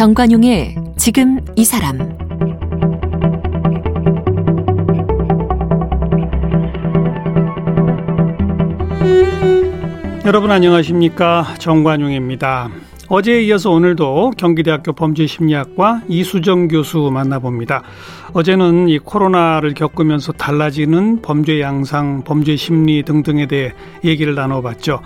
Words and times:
정관용의 0.00 0.76
지금 0.96 1.40
이 1.56 1.62
사람 1.62 1.98
여러분 10.24 10.50
안녕하십니까 10.50 11.54
정관용입니다. 11.58 12.70
어제에 13.08 13.42
이어서 13.42 13.72
오늘도 13.72 14.30
경기대학교 14.38 14.94
범죄심리학과 14.94 16.04
이수정 16.08 16.68
교수 16.68 17.10
만나봅니다. 17.12 17.82
어제는 18.32 18.88
이 18.88 18.98
코로나를 18.98 19.74
겪으면서 19.74 20.32
달라지는 20.32 21.20
범죄 21.20 21.60
양상, 21.60 22.24
범죄 22.24 22.56
심리 22.56 23.02
등등에 23.02 23.44
대해 23.44 23.74
얘기를 24.02 24.34
나눠봤죠. 24.34 25.02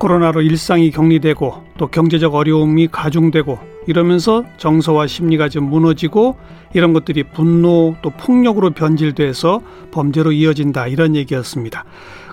코로나로 0.00 0.40
일상이 0.40 0.90
격리되고 0.90 1.62
또 1.76 1.86
경제적 1.86 2.34
어려움이 2.34 2.88
가중되고 2.88 3.58
이러면서 3.86 4.44
정서와 4.56 5.06
심리가 5.06 5.48
좀 5.50 5.68
무너지고 5.68 6.36
이런 6.72 6.94
것들이 6.94 7.22
분노 7.22 7.94
또 8.00 8.10
폭력으로 8.10 8.70
변질돼서 8.70 9.60
범죄로 9.90 10.32
이어진다 10.32 10.86
이런 10.86 11.14
얘기였습니다. 11.14 11.84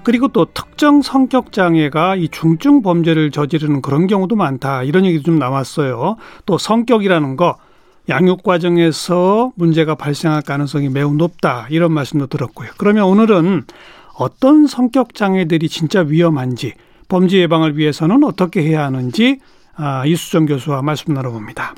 그리고 0.04 0.30
또 0.30 0.46
특정 0.46 1.02
성격 1.02 1.52
장애가 1.52 2.16
이 2.16 2.30
중증 2.30 2.82
범죄를 2.82 3.32
저지르는 3.32 3.82
그런 3.82 4.08
경우도 4.08 4.38
많다. 4.38 4.84
이런 4.84 5.04
얘기도 5.04 5.24
좀 5.24 5.38
나왔어요. 5.38 6.16
또 6.46 6.58
성격이라는 6.58 7.36
거 7.36 7.58
양육 8.08 8.44
과정에서 8.44 9.52
문제가 9.56 9.96
발생할 9.96 10.44
가능성이 10.44 10.88
매우 10.88 11.14
높다. 11.14 11.68
이런 11.70 11.92
말씀도 11.92 12.28
들었고요. 12.28 12.70
그러면 12.78 13.04
오늘은 13.04 13.66
어떤 14.18 14.66
성격 14.68 15.14
장애들이 15.14 15.68
진짜 15.68 16.02
위험한지 16.02 16.74
범죄 17.08 17.40
예방을 17.40 17.78
위해서는 17.78 18.24
어떻게 18.24 18.64
해야 18.64 18.84
하는지 18.86 19.40
아, 19.76 20.06
이수정 20.06 20.46
교수와 20.46 20.82
말씀 20.82 21.14
나눠봅니다. 21.14 21.76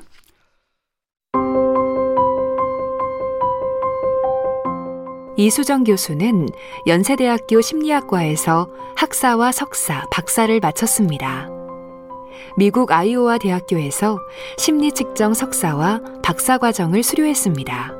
이수정 5.38 5.85
교수는 5.85 6.47
연세대학교 6.85 7.61
심리학과에서 7.61 8.69
학사와 8.97 9.53
석사, 9.53 10.05
박사를 10.11 10.59
마쳤습니다. 10.59 11.50
미국 12.57 12.91
아이오와 12.91 13.38
대학교에서 13.38 14.19
심리 14.57 14.91
측정 14.91 15.33
석사와 15.33 16.02
박사 16.22 16.57
과정을 16.57 17.03
수료했습니다. 17.03 17.94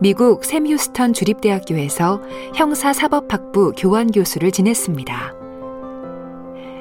미국 0.00 0.44
샘 0.44 0.66
휴스턴 0.66 1.12
주립대학교에서 1.12 2.22
형사사법학부 2.54 3.72
교환 3.76 4.10
교수를 4.10 4.50
지냈습니다. 4.50 5.37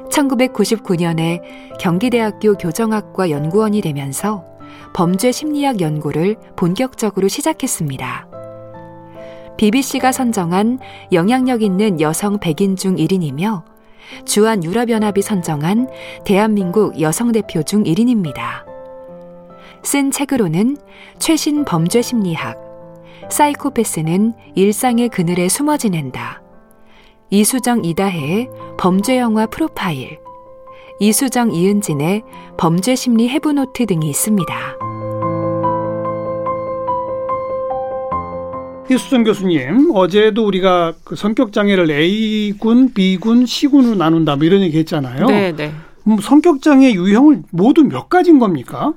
1999년에 0.10 1.42
경기대학교 1.80 2.56
교정학과 2.56 3.30
연구원이 3.30 3.82
되면서 3.82 4.44
범죄 4.94 5.32
심리학 5.32 5.82
연구를 5.82 6.36
본격적으로 6.56 7.28
시작했습니다. 7.28 8.28
BBC가 9.58 10.12
선정한 10.12 10.80
영향력 11.12 11.62
있는 11.62 12.00
여성 12.00 12.38
100인 12.38 12.78
중 12.78 12.96
1인이며 12.96 13.64
주한 14.26 14.64
유럽연합이 14.64 15.22
선정한 15.22 15.90
대한민국 16.26 17.02
여성 17.02 17.32
대표 17.32 17.64
중 17.64 17.84
1인입니다. 17.84 18.66
쓴 19.84 20.12
책으로는 20.12 20.78
최신 21.20 21.66
범죄 21.66 22.02
심리학, 22.02 22.58
사이코패스는 23.30 24.34
일상의 24.56 25.10
그늘에 25.10 25.50
숨어 25.50 25.78
지낸다. 25.78 26.47
이수정 27.30 27.84
이다혜의 27.84 28.50
범죄 28.78 29.18
영화 29.18 29.46
프로파일, 29.48 30.18
이수정 31.02 31.54
이은진의 31.54 32.24
범죄 32.58 32.96
심리 32.96 33.28
해부 33.28 33.52
노트 33.52 33.86
등이 33.86 34.10
있습니다. 34.10 34.56
이수정 38.90 39.26
교수님, 39.26 39.92
어제도 39.94 40.48
우리가 40.48 40.94
그 41.04 41.18
성격 41.18 41.52
장애를 41.52 41.92
A군, 41.92 42.94
B군, 42.94 43.46
C군으로 43.46 43.96
나눈다 43.96 44.38
뭐 44.38 44.46
이런 44.46 44.62
얘기 44.62 44.78
했잖아요. 44.78 45.26
네, 45.26 45.52
네. 45.52 45.74
음, 46.08 46.18
성격 46.22 46.62
장애 46.62 46.94
유형을 46.94 47.44
모두 47.52 47.84
몇 47.84 48.08
가지인 48.08 48.40
겁니까? 48.40 48.94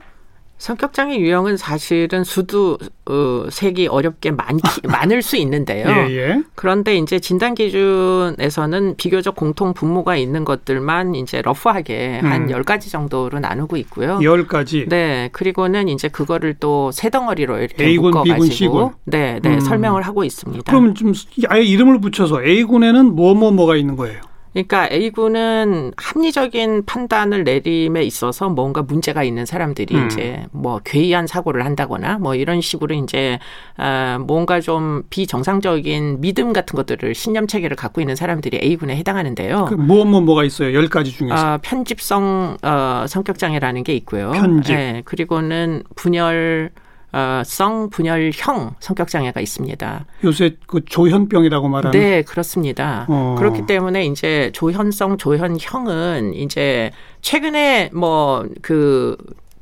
성격장애 0.61 1.19
유형은 1.19 1.57
사실은 1.57 2.23
수두 2.23 2.79
어, 3.07 3.47
색이 3.51 3.89
어렵게 3.89 4.31
많기, 4.31 4.63
많을 4.87 5.23
수 5.23 5.37
있는데요. 5.37 5.89
예, 5.89 6.17
예. 6.17 6.43
그런데 6.55 6.97
이제 6.97 7.19
진단 7.19 7.55
기준에서는 7.57 8.95
비교적 8.97 9.35
공통 9.35 9.75
분모가 9.75 10.17
있는 10.17 10.45
것들만 10.45 11.17
이제 11.17 11.43
러프하게 11.43 12.21
한 12.23 12.43
음. 12.43 12.51
열 12.51 12.63
가지 12.63 12.89
정도로 12.91 13.41
나누고 13.41 13.77
있고요. 13.79 14.21
열 14.23 14.47
가지. 14.47 14.87
네, 14.89 15.29
그리고는 15.33 15.89
이제 15.89 16.09
그거를 16.09 16.55
또 16.55 16.91
세 17.01 17.09
덩어리로 17.09 17.59
이렇게 17.59 17.83
A군, 17.85 18.11
B군, 18.11 18.23
묶어가지고 18.25 18.55
C군. 18.55 18.91
네, 19.07 19.41
네 19.43 19.55
음. 19.55 19.61
설명을 19.61 20.03
하고 20.03 20.23
있습니다. 20.23 20.71
그럼 20.71 20.95
좀 20.95 21.15
아예 21.49 21.63
이름을 21.63 22.01
붙여서 22.01 22.45
A군에는 22.45 23.17
뭐뭐 23.17 23.53
뭐가 23.53 23.77
있는 23.77 23.97
거예요? 23.97 24.21
그러니까 24.53 24.89
A군은 24.91 25.93
합리적인 25.97 26.85
판단을 26.85 27.45
내림에 27.45 28.03
있어서 28.03 28.49
뭔가 28.49 28.83
문제가 28.83 29.23
있는 29.23 29.47
사람들이 29.47 29.95
음. 29.95 30.07
이제 30.07 30.45
뭐 30.51 30.81
괴이한 30.85 31.27
사고를 31.27 31.65
한다거나 31.65 32.19
뭐 32.19 32.35
이런 32.35 32.61
식으로 32.61 32.95
이제 32.97 33.39
아 33.77 34.19
뭔가 34.21 34.61
좀 34.61 35.03
비정상적인 35.11 36.21
믿음 36.21 36.53
같은 36.53 36.77
것들을 36.77 37.15
신념 37.15 37.47
체계를 37.47 37.77
갖고 37.77 38.01
있는 38.01 38.17
사람들이 38.17 38.59
A군에 38.63 38.97
해당하는데요. 38.97 39.67
그 39.67 39.75
뭐 39.77 40.05
뭐 40.05 40.21
뭐가 40.21 40.45
있어요? 40.45 40.75
열 40.75 40.89
가지 40.89 41.13
중에서. 41.13 41.35
아, 41.35 41.59
편집성 41.63 42.57
어, 42.63 43.05
성격 43.09 43.39
장애라는 43.39 43.85
게 43.85 43.95
있고요. 43.95 44.33
편집. 44.33 44.75
네, 44.75 45.03
그리고는 45.05 45.83
분열 45.95 46.71
어, 47.13 47.43
성 47.45 47.91
분열형 47.91 48.77
성격 48.81 49.09
장애가 49.09 49.41
있습니다. 49.41 50.07
요새 50.25 50.57
그 50.67 50.85
조현병이라고 50.85 51.69
말하는. 51.69 51.99
네, 51.99 52.23
그렇습니다. 52.23 53.07
어. 53.09 53.35
그렇기 53.39 53.67
때문에 53.67 54.05
이제 54.05 54.51
조현성, 54.55 55.19
조현형은 55.19 56.35
이제 56.35 56.93
최근에 57.21 57.91
뭐그 57.93 59.17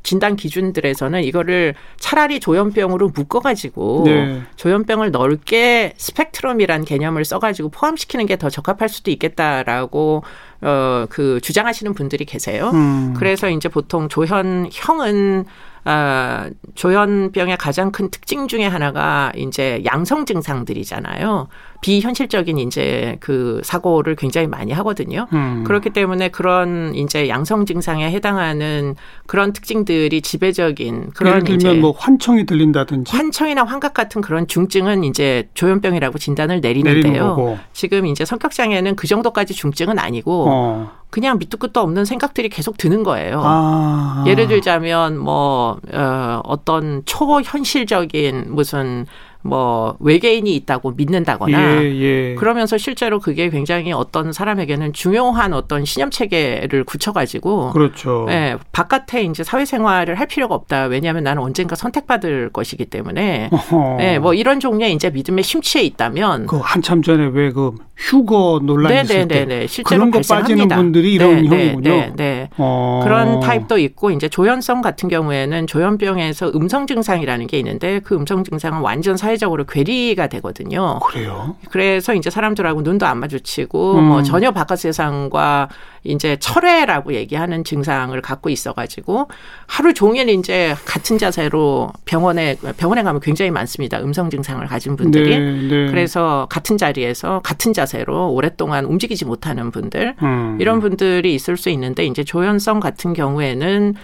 진단 0.04 0.36
기준들에서는 0.36 1.22
이거를 1.24 1.74
차라리 1.98 2.40
조현병으로 2.40 3.10
묶어가지고 3.14 4.02
네. 4.06 4.40
조현병을 4.56 5.10
넓게 5.10 5.92
스펙트럼이란 5.96 6.84
개념을 6.84 7.24
써가지고 7.24 7.70
포함시키는 7.70 8.24
게 8.26 8.36
더 8.36 8.48
적합할 8.48 8.88
수도 8.88 9.10
있겠다라고 9.10 10.22
어 10.62 11.06
그 11.10 11.40
주장하시는 11.42 11.94
분들이 11.94 12.24
계세요. 12.24 12.70
음. 12.74 13.14
그래서 13.16 13.48
이제 13.50 13.68
보통 13.68 14.08
조현형은 14.08 15.44
아, 15.90 16.50
조현병의 16.74 17.56
가장 17.56 17.92
큰 17.92 18.10
특징 18.10 18.46
중에 18.46 18.66
하나가 18.66 19.32
이제 19.34 19.82
양성 19.86 20.26
증상들이잖아요. 20.26 21.48
비현실적인 21.80 22.58
이제 22.58 23.16
그 23.20 23.60
사고를 23.64 24.16
굉장히 24.16 24.46
많이 24.46 24.72
하거든요. 24.72 25.26
음. 25.32 25.64
그렇기 25.64 25.90
때문에 25.90 26.28
그런 26.28 26.94
이제 26.94 27.28
양성 27.28 27.66
증상에 27.66 28.10
해당하는 28.10 28.96
그런 29.26 29.52
특징들이 29.52 30.20
지배적인 30.20 30.94
예를 30.94 31.10
그런 31.14 31.44
들면 31.44 31.60
이제 31.60 31.74
뭐 31.74 31.92
환청이 31.96 32.46
들린다든지 32.46 33.14
환청이나 33.14 33.64
환각 33.64 33.94
같은 33.94 34.20
그런 34.20 34.46
중증은 34.46 35.04
이제 35.04 35.48
조현병이라고 35.54 36.18
진단을 36.18 36.60
내리는 36.60 36.90
내리는데요. 36.90 37.58
지금 37.72 38.06
이제 38.06 38.24
성격 38.24 38.52
장애는 38.52 38.96
그 38.96 39.06
정도까지 39.06 39.54
중증은 39.54 39.98
아니고 39.98 40.46
어. 40.48 40.90
그냥 41.10 41.38
밑도 41.38 41.56
끝도 41.58 41.80
없는 41.80 42.04
생각들이 42.04 42.48
계속 42.48 42.76
드는 42.76 43.02
거예요. 43.02 43.40
아. 43.42 44.24
예를 44.26 44.46
들자면 44.46 45.18
뭐 45.18 45.78
어, 45.92 46.40
어떤 46.44 47.02
초현실적인 47.06 48.46
무슨 48.48 49.06
뭐 49.42 49.96
외계인이 50.00 50.54
있다고 50.56 50.92
믿는다거나 50.92 51.82
예, 51.82 52.00
예. 52.00 52.34
그러면서 52.36 52.78
실제로 52.78 53.20
그게 53.20 53.50
굉장히 53.50 53.92
어떤 53.92 54.32
사람에게는 54.32 54.92
중요한 54.92 55.52
어떤 55.52 55.84
신념 55.84 56.10
체계를 56.10 56.84
굳혀가지고 56.84 57.70
그렇죠. 57.70 58.26
예, 58.30 58.56
바깥에 58.72 59.22
이제 59.22 59.44
사회생활을 59.44 60.16
할 60.16 60.26
필요가 60.26 60.54
없다. 60.54 60.84
왜냐하면 60.84 61.24
나는 61.24 61.42
언젠가 61.42 61.76
선택받을 61.76 62.50
것이기 62.52 62.86
때문에 62.86 63.50
어허. 63.52 63.98
예, 64.00 64.18
뭐 64.18 64.34
이런 64.34 64.60
종류의 64.60 64.92
이제 64.94 65.10
믿음에 65.10 65.42
심취해 65.42 65.84
있다면 65.84 66.46
그 66.46 66.58
한참 66.58 67.02
전에 67.02 67.26
왜 67.32 67.48
그 67.58 67.72
휴거 67.98 68.60
논란 68.62 69.04
있을 69.04 69.26
때 69.26 69.44
네네네 69.44 69.66
실제로 69.66 69.98
그런 69.98 70.10
거 70.12 70.18
빠지는 70.18 70.38
발생합니다. 70.68 70.76
분들이 70.76 71.12
이런 71.14 71.42
네, 71.42 71.48
형이군요. 71.48 71.90
네, 71.90 72.00
네, 72.06 72.12
네. 72.16 72.48
어. 72.56 73.00
그런 73.02 73.40
타입도 73.40 73.78
있고 73.78 74.12
이제 74.12 74.28
조현성 74.28 74.82
같은 74.82 75.08
경우에는 75.08 75.66
조현병에서 75.66 76.52
음성 76.54 76.86
증상이라는 76.86 77.48
게 77.48 77.58
있는데 77.58 77.98
그 78.00 78.14
음성 78.14 78.44
증상은 78.44 78.80
완전 78.82 79.16
사 79.16 79.27
회적으로 79.28 79.64
괴리가 79.64 80.26
되거든요. 80.28 80.98
그래요. 81.00 81.56
그래서 81.70 82.14
이제 82.14 82.30
사람들하고 82.30 82.82
눈도 82.82 83.06
안 83.06 83.18
마주치고 83.18 83.94
음. 83.98 84.04
뭐 84.04 84.22
전혀 84.22 84.50
바깥 84.50 84.78
세상과 84.78 85.68
이제 86.04 86.36
철회라고 86.40 87.14
얘기하는 87.14 87.64
증상을 87.64 88.20
갖고 88.22 88.50
있어가지고 88.50 89.28
하루 89.66 89.94
종일 89.94 90.28
이제 90.28 90.74
같은 90.86 91.18
자세로 91.18 91.92
병원에 92.04 92.56
병원에 92.76 93.02
가면 93.02 93.20
굉장히 93.20 93.50
많습니다. 93.50 93.98
음성 94.00 94.30
증상을 94.30 94.64
가진 94.66 94.96
분들이. 94.96 95.38
네, 95.38 95.68
네. 95.68 95.86
그래서 95.90 96.46
같은 96.50 96.78
자리에서 96.78 97.40
같은 97.42 97.72
자세로 97.72 98.32
오랫동안 98.32 98.84
움직이지 98.84 99.24
못하는 99.24 99.70
분들 99.70 100.16
음. 100.22 100.58
이런 100.60 100.80
분들이 100.80 101.34
있을 101.34 101.56
수 101.56 101.70
있는데 101.70 102.06
이제 102.06 102.24
조현성 102.24 102.80
같은 102.80 103.12
경우에는 103.12 103.94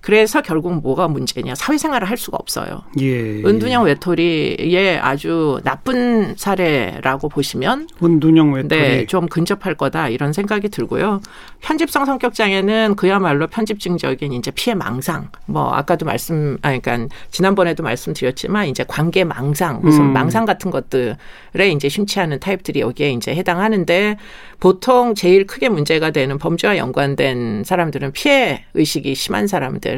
그래서 0.00 0.40
결국 0.40 0.80
뭐가 0.80 1.08
문제냐 1.08 1.54
사회생활을 1.54 2.08
할 2.08 2.16
수가 2.16 2.38
없어요. 2.40 2.82
예. 3.00 3.42
은둔형 3.44 3.84
외톨이의 3.84 4.98
아주 4.98 5.60
나쁜 5.64 6.34
사례라고 6.36 7.28
보시면 7.28 7.88
은둔형 8.02 8.54
외톨이. 8.54 8.80
네, 8.80 9.06
좀 9.06 9.26
근접할 9.26 9.74
거다 9.74 10.08
이런 10.08 10.32
생각이 10.32 10.68
들고요. 10.68 11.20
편집성 11.60 12.06
성격 12.06 12.34
장애는 12.34 12.96
그야말로 12.96 13.46
편집증적인 13.46 14.32
이제 14.32 14.50
피해 14.50 14.74
망상. 14.74 15.28
뭐 15.46 15.72
아까도 15.72 16.06
말씀, 16.06 16.56
아 16.62 16.76
그러니까 16.78 17.14
지난번에도 17.30 17.82
말씀드렸지만 17.82 18.68
이제 18.68 18.84
관계 18.86 19.24
망상, 19.24 19.80
무슨 19.82 20.04
음. 20.04 20.12
망상 20.12 20.46
같은 20.46 20.70
것들에 20.70 21.68
이제 21.74 21.88
심취하는 21.88 22.40
타입들이 22.40 22.80
여기에 22.80 23.12
이제 23.12 23.34
해당하는데 23.34 24.16
보통 24.60 25.14
제일 25.14 25.46
크게 25.46 25.68
문제가 25.68 26.10
되는 26.10 26.38
범죄와 26.38 26.76
연관된 26.76 27.64
사람들은 27.64 28.12
피해 28.12 28.64
의식이 28.74 29.14
심한 29.14 29.46
사람들. 29.46 29.89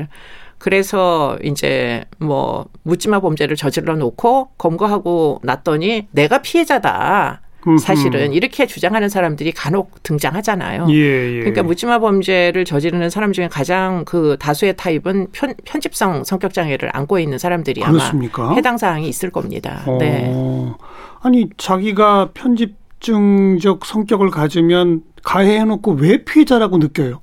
그래서 0.58 1.36
이제 1.42 2.04
뭐 2.18 2.66
묻지마 2.84 3.20
범죄를 3.20 3.56
저질러 3.56 3.96
놓고 3.96 4.50
검거하고 4.58 5.40
났더니 5.42 6.06
내가 6.12 6.40
피해자다. 6.42 7.40
사실은 7.80 8.32
이렇게 8.32 8.66
주장하는 8.66 9.08
사람들이 9.08 9.52
간혹 9.52 10.02
등장하잖아요. 10.02 10.86
예, 10.90 10.94
예. 10.94 11.38
그러니까 11.38 11.62
묻지마 11.62 12.00
범죄를 12.00 12.64
저지르는 12.64 13.08
사람 13.08 13.32
중에 13.32 13.48
가장 13.48 14.04
그 14.04 14.36
다수의 14.38 14.76
타입은 14.76 15.28
편, 15.32 15.54
편집성 15.64 16.24
성격 16.24 16.52
장애를 16.54 16.90
안고 16.92 17.18
있는 17.18 17.38
사람들이 17.38 17.82
아마 17.84 17.92
그렇습니까? 17.92 18.54
해당 18.54 18.78
사항이 18.78 19.08
있을 19.08 19.30
겁니다. 19.30 19.84
네. 19.98 20.30
어. 20.32 20.76
아니 21.20 21.48
자기가 21.56 22.30
편집증적 22.34 23.84
성격을 23.84 24.30
가지면 24.30 25.02
가해해놓고 25.22 25.92
왜 25.92 26.24
피해자라고 26.24 26.78
느껴요? 26.78 27.20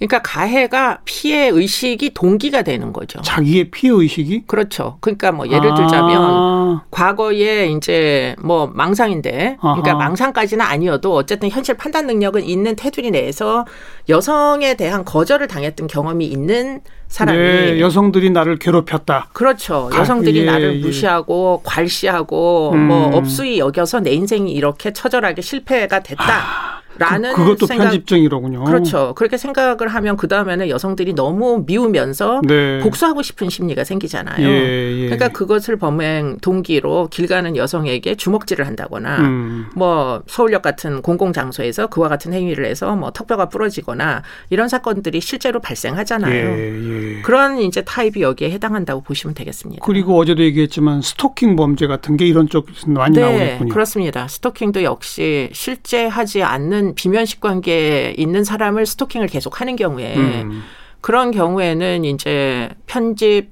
그러니까 0.00 0.22
가해가 0.22 1.00
피해 1.04 1.48
의식이 1.48 2.14
동기가 2.14 2.62
되는 2.62 2.90
거죠. 2.92 3.20
자기의 3.20 3.70
피해 3.70 3.92
의식이? 3.94 4.44
그렇죠. 4.46 4.96
그러니까 5.00 5.30
뭐 5.30 5.46
예를 5.46 5.74
들자면 5.74 6.16
아, 6.22 6.82
과거에 6.90 7.66
이제 7.66 8.34
뭐 8.42 8.66
망상인데 8.72 9.58
그러니까 9.60 9.90
아하. 9.90 9.98
망상까지는 9.98 10.64
아니어도 10.64 11.14
어쨌든 11.14 11.50
현실 11.50 11.76
판단 11.76 12.06
능력은 12.06 12.42
있는 12.44 12.76
테두리 12.76 13.10
내에서 13.10 13.66
여성에 14.08 14.74
대한 14.74 15.04
거절을 15.04 15.48
당했던 15.48 15.86
경험이 15.86 16.24
있는 16.26 16.80
사람이 17.08 17.38
네, 17.38 17.80
여성들이 17.80 18.30
나를 18.30 18.58
괴롭혔다. 18.58 19.28
그렇죠. 19.34 19.90
가- 19.92 19.98
여성들이 20.00 20.40
예, 20.40 20.44
나를 20.46 20.76
예. 20.76 20.80
무시하고 20.80 21.60
괄시하고 21.64 22.70
음. 22.72 22.86
뭐 22.86 23.10
업수이 23.16 23.58
여겨서 23.58 24.00
내 24.00 24.12
인생이 24.12 24.50
이렇게 24.52 24.92
처절하게 24.94 25.42
실패가 25.42 26.00
됐다. 26.00 26.79
라는 27.00 27.32
그, 27.32 27.42
그것도 27.42 27.66
생각 27.66 27.84
편집증이로군요. 27.84 28.64
그렇죠. 28.64 29.14
그렇게 29.16 29.38
생각을 29.38 29.88
하면 29.88 30.18
그 30.18 30.28
다음에는 30.28 30.68
여성들이 30.68 31.14
너무 31.14 31.64
미우면서 31.66 32.42
네. 32.46 32.78
복수하고 32.80 33.22
싶은 33.22 33.48
심리가 33.48 33.84
생기잖아요. 33.84 34.46
예, 34.46 34.98
예. 34.98 35.04
그러니까 35.06 35.28
그것을 35.28 35.78
범행 35.78 36.38
동기로 36.42 37.08
길 37.10 37.26
가는 37.26 37.56
여성에게 37.56 38.16
주먹질을 38.16 38.66
한다거나 38.66 39.20
음. 39.20 39.66
뭐 39.74 40.22
서울역 40.26 40.60
같은 40.60 41.00
공공 41.00 41.32
장소에서 41.32 41.86
그와 41.86 42.08
같은 42.08 42.34
행위를 42.34 42.66
해서 42.66 42.94
뭐 42.94 43.10
턱뼈가 43.12 43.48
부러지거나 43.48 44.22
이런 44.50 44.68
사건들이 44.68 45.22
실제로 45.22 45.58
발생하잖아요. 45.58 46.34
예, 46.34 47.16
예. 47.16 47.22
그런 47.22 47.60
이제 47.60 47.80
타입이 47.80 48.20
여기에 48.20 48.50
해당한다고 48.50 49.00
보시면 49.00 49.32
되겠습니다. 49.34 49.82
그리고 49.86 50.18
어제도 50.18 50.42
얘기했지만 50.42 51.00
스토킹 51.00 51.56
범죄 51.56 51.86
같은 51.86 52.18
게 52.18 52.26
이런 52.26 52.46
쪽 52.46 52.66
많이 52.86 53.14
네, 53.14 53.22
나오겠군요. 53.22 53.72
그렇습니다. 53.72 54.28
스토킹도 54.28 54.82
역시 54.82 55.48
실제 55.52 56.04
하지 56.06 56.42
않는 56.42 56.89
비면식 56.94 57.40
관계에 57.40 58.14
있는 58.16 58.44
사람을 58.44 58.86
스토킹을 58.86 59.26
계속 59.26 59.60
하는 59.60 59.76
경우에 59.76 60.16
음. 60.16 60.62
그런 61.00 61.30
경우에는 61.30 62.04
이제 62.04 62.68
편집 62.86 63.50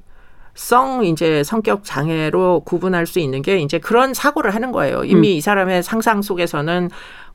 성 0.54 1.04
이제 1.04 1.44
성격 1.44 1.84
장애로 1.84 2.62
구분할 2.64 3.06
수 3.06 3.20
있는 3.20 3.42
게 3.42 3.60
이제 3.60 3.78
그런 3.78 4.12
사고를 4.12 4.54
하는 4.54 4.72
거예요. 4.72 5.04
이미 5.04 5.36
이 5.36 5.40
사람의 5.40 5.84
상상 5.84 6.20
속에서는 6.20 6.90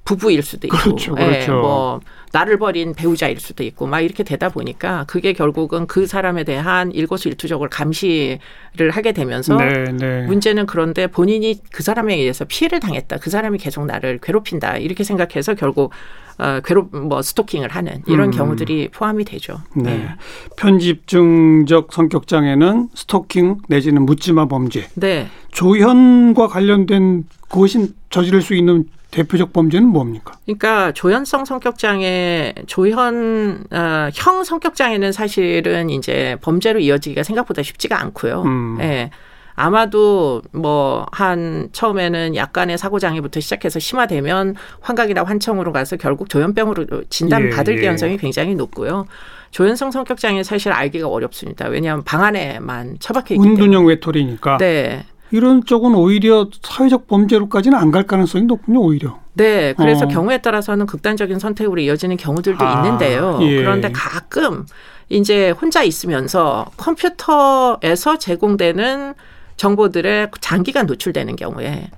부부일 0.06 0.44
수도 0.44 0.68
있고, 0.68 0.78
음. 0.78 0.82
그렇죠, 0.84 1.16
예, 1.20 1.26
그렇죠. 1.26 1.54
뭐 1.54 2.00
나를 2.32 2.58
버린 2.58 2.94
배우자일 2.94 3.40
수도 3.40 3.64
있고, 3.64 3.88
막 3.88 4.02
이렇게 4.02 4.24
되다 4.24 4.50
보니까 4.50 5.06
그게 5.08 5.34
결국은 5.34 5.88
그 5.88 6.06
사람에 6.06 6.44
대한 6.44 6.92
일거수일투족을 6.92 7.70
감시를 7.70 8.90
하게 8.92 9.14
되면서 9.14 9.56
네, 9.56 9.86
네. 9.94 10.26
문제는 10.26 10.66
그런데 10.66 11.08
본인이 11.08 11.60
그 11.72 11.84
사람에 11.84 12.16
의해서 12.16 12.46
피해를 12.46 12.80
당했다. 12.80 13.18
그 13.18 13.30
사람이 13.30 13.58
계속 13.60 13.86
나를 13.86 14.20
괴롭힌다. 14.22 14.78
이렇게 14.78 15.04
생각해서 15.04 15.54
결국 15.54 15.92
어, 16.40 16.60
괴롭 16.66 16.96
뭐 16.96 17.22
스토킹을 17.22 17.70
하는 17.70 18.02
이런 18.08 18.30
음. 18.30 18.32
경우들이 18.32 18.90
포함이 18.92 19.24
되죠. 19.24 19.62
네. 19.76 20.10
편집증적 20.58 21.94
성격 21.94 22.28
장애는 22.28 22.90
스토킹 22.96 23.60
내지는 23.68 24.04
묻지마 24.06 24.48
범죄. 24.48 24.88
네. 24.96 25.28
조현과 25.52 26.48
관련된 26.48 27.26
그것이 27.50 27.94
저지를 28.10 28.42
수 28.42 28.56
있는 28.56 28.86
대표적 29.14 29.54
범죄는 29.54 29.88
뭡니까? 29.88 30.34
그러니까 30.46 30.92
조현성 30.92 31.46
성격 31.46 31.78
장애, 31.78 32.54
조현 32.68 33.66
어, 33.72 34.10
형 34.14 34.44
성격 34.44 34.76
장애는 34.76 35.12
사실은 35.12 35.90
이제 35.90 36.36
범죄로 36.42 36.80
이어지기가 36.80 37.24
생각보다 37.24 37.62
쉽지가 37.62 38.00
않고요. 38.02 38.42
음. 38.44 38.78
예. 38.82 39.12
아마도 39.56 40.42
뭐 40.52 41.06
한 41.12 41.70
처음에는 41.72 42.36
약간의 42.36 42.78
사고 42.80 42.98
장애부터 42.98 43.40
시작해서 43.40 43.78
심화되면 43.80 44.56
환각이나 44.82 45.24
환청으로 45.24 45.72
가서 45.72 45.96
결국 45.98 46.28
조현병으로 46.28 47.04
진단 47.10 47.46
예, 47.46 47.50
받을 47.52 47.78
예. 47.78 47.82
가능성이 47.82 48.18
굉장히 48.18 48.56
높고요. 48.56 49.06
조현성 49.52 49.92
성격 49.92 50.18
장애 50.18 50.42
사실 50.42 50.72
알기가 50.72 51.08
어렵습니다. 51.08 51.68
왜냐하면 51.68 52.04
방 52.04 52.24
안에만 52.24 52.98
처박혀 53.00 53.36
있기 53.36 53.44
때문에. 53.44 53.62
은둔형 53.62 53.86
외톨이니까 53.86 54.58
네. 54.58 55.06
이런 55.34 55.66
쪽은 55.66 55.96
오히려 55.96 56.48
사회적 56.62 57.08
범죄로까지는 57.08 57.76
안 57.78 57.92
갈 57.92 58.04
가능성이 58.04 58.46
높군요. 58.46 58.82
오히려. 58.82 59.20
네, 59.34 59.74
그래서 59.74 60.06
어. 60.06 60.08
경우에 60.08 60.38
따라서는 60.40 60.86
극단적인 60.86 61.40
선택으로 61.40 61.82
이어지는 61.82 62.18
경우들도 62.18 62.64
아, 62.64 62.78
있는데요. 62.86 63.40
예. 63.42 63.58
그런데 63.58 63.92
가끔 63.92 64.66
이제 65.10 65.50
혼자 65.50 65.82
있으면서 65.84 66.68
컴퓨터에서 66.78 68.18
제공되는 68.20 69.14
정보들에 69.58 70.30
장기간 70.40 70.86
노출되는 70.86 71.36
경우에 71.36 71.90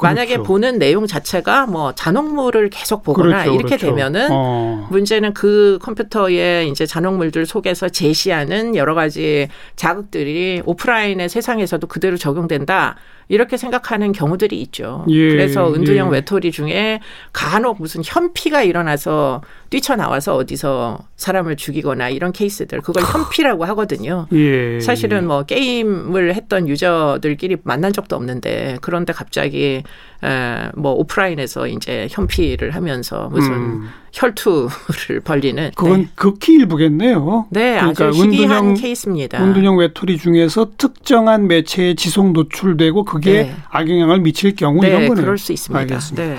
만약에 0.00 0.34
그렇죠. 0.34 0.48
보는 0.48 0.78
내용 0.78 1.06
자체가 1.06 1.66
뭐 1.66 1.94
잔혹물을 1.94 2.70
계속 2.70 3.02
보거나 3.02 3.44
그렇죠, 3.44 3.54
이렇게 3.54 3.76
그렇죠. 3.76 3.86
되면은 3.86 4.28
어. 4.30 4.88
문제는 4.90 5.34
그 5.34 5.78
컴퓨터에 5.82 6.66
이제 6.66 6.86
잔혹물들 6.86 7.46
속에서 7.46 7.88
제시하는 7.88 8.76
여러 8.76 8.94
가지 8.94 9.48
자극들이 9.76 10.62
오프라인의 10.64 11.28
세상에서도 11.28 11.86
그대로 11.86 12.16
적용된다. 12.16 12.96
이렇게 13.28 13.56
생각하는 13.56 14.12
경우들이 14.12 14.60
있죠. 14.62 15.04
예, 15.08 15.30
그래서 15.30 15.72
은둔형 15.72 16.08
예. 16.08 16.12
외톨이 16.12 16.52
중에 16.52 17.00
간혹 17.32 17.80
무슨 17.80 18.02
현피가 18.04 18.62
일어나서 18.62 19.40
뛰쳐나와서 19.74 20.36
어디서 20.36 20.98
사람을 21.16 21.56
죽이거나 21.56 22.08
이런 22.08 22.30
케이스들 22.30 22.80
그걸 22.80 23.02
현피라고 23.02 23.64
하거든요. 23.64 24.28
예. 24.32 24.78
사실은 24.78 25.26
뭐 25.26 25.42
게임을 25.42 26.36
했던 26.36 26.68
유저들끼리 26.68 27.56
만난 27.64 27.92
적도 27.92 28.14
없는데 28.14 28.78
그런데 28.82 29.12
갑자기 29.12 29.82
에, 30.22 30.70
뭐 30.76 30.92
오프라인에서 30.92 31.66
이제 31.66 32.06
현피를 32.08 32.70
하면서 32.72 33.28
무슨 33.32 33.52
음. 33.52 33.88
혈투를 34.12 35.20
벌리는 35.24 35.72
그건 35.74 36.02
네, 36.02 36.08
극히 36.14 36.54
일부겠네요. 36.54 37.46
네 37.50 37.78
그러니까 37.80 38.06
아주 38.06 38.22
희귀한 38.22 38.50
은둔형 38.52 38.74
케이스입니다. 38.74 39.44
은둔형 39.44 39.76
외톨이 39.76 40.18
중에서 40.18 40.70
특정한 40.78 41.48
매체에 41.48 41.94
지속 41.94 42.30
노출되고 42.30 43.02
그게 43.04 43.42
네. 43.42 43.56
악영향을 43.70 44.20
미칠 44.20 44.54
경우 44.54 44.80
네, 44.80 44.88
이런 44.88 45.08
거네요. 45.08 45.24
그럴 45.24 45.36
수 45.36 45.52
있습니다. 45.52 45.80
알겠습니다. 45.80 46.24
네. 46.24 46.36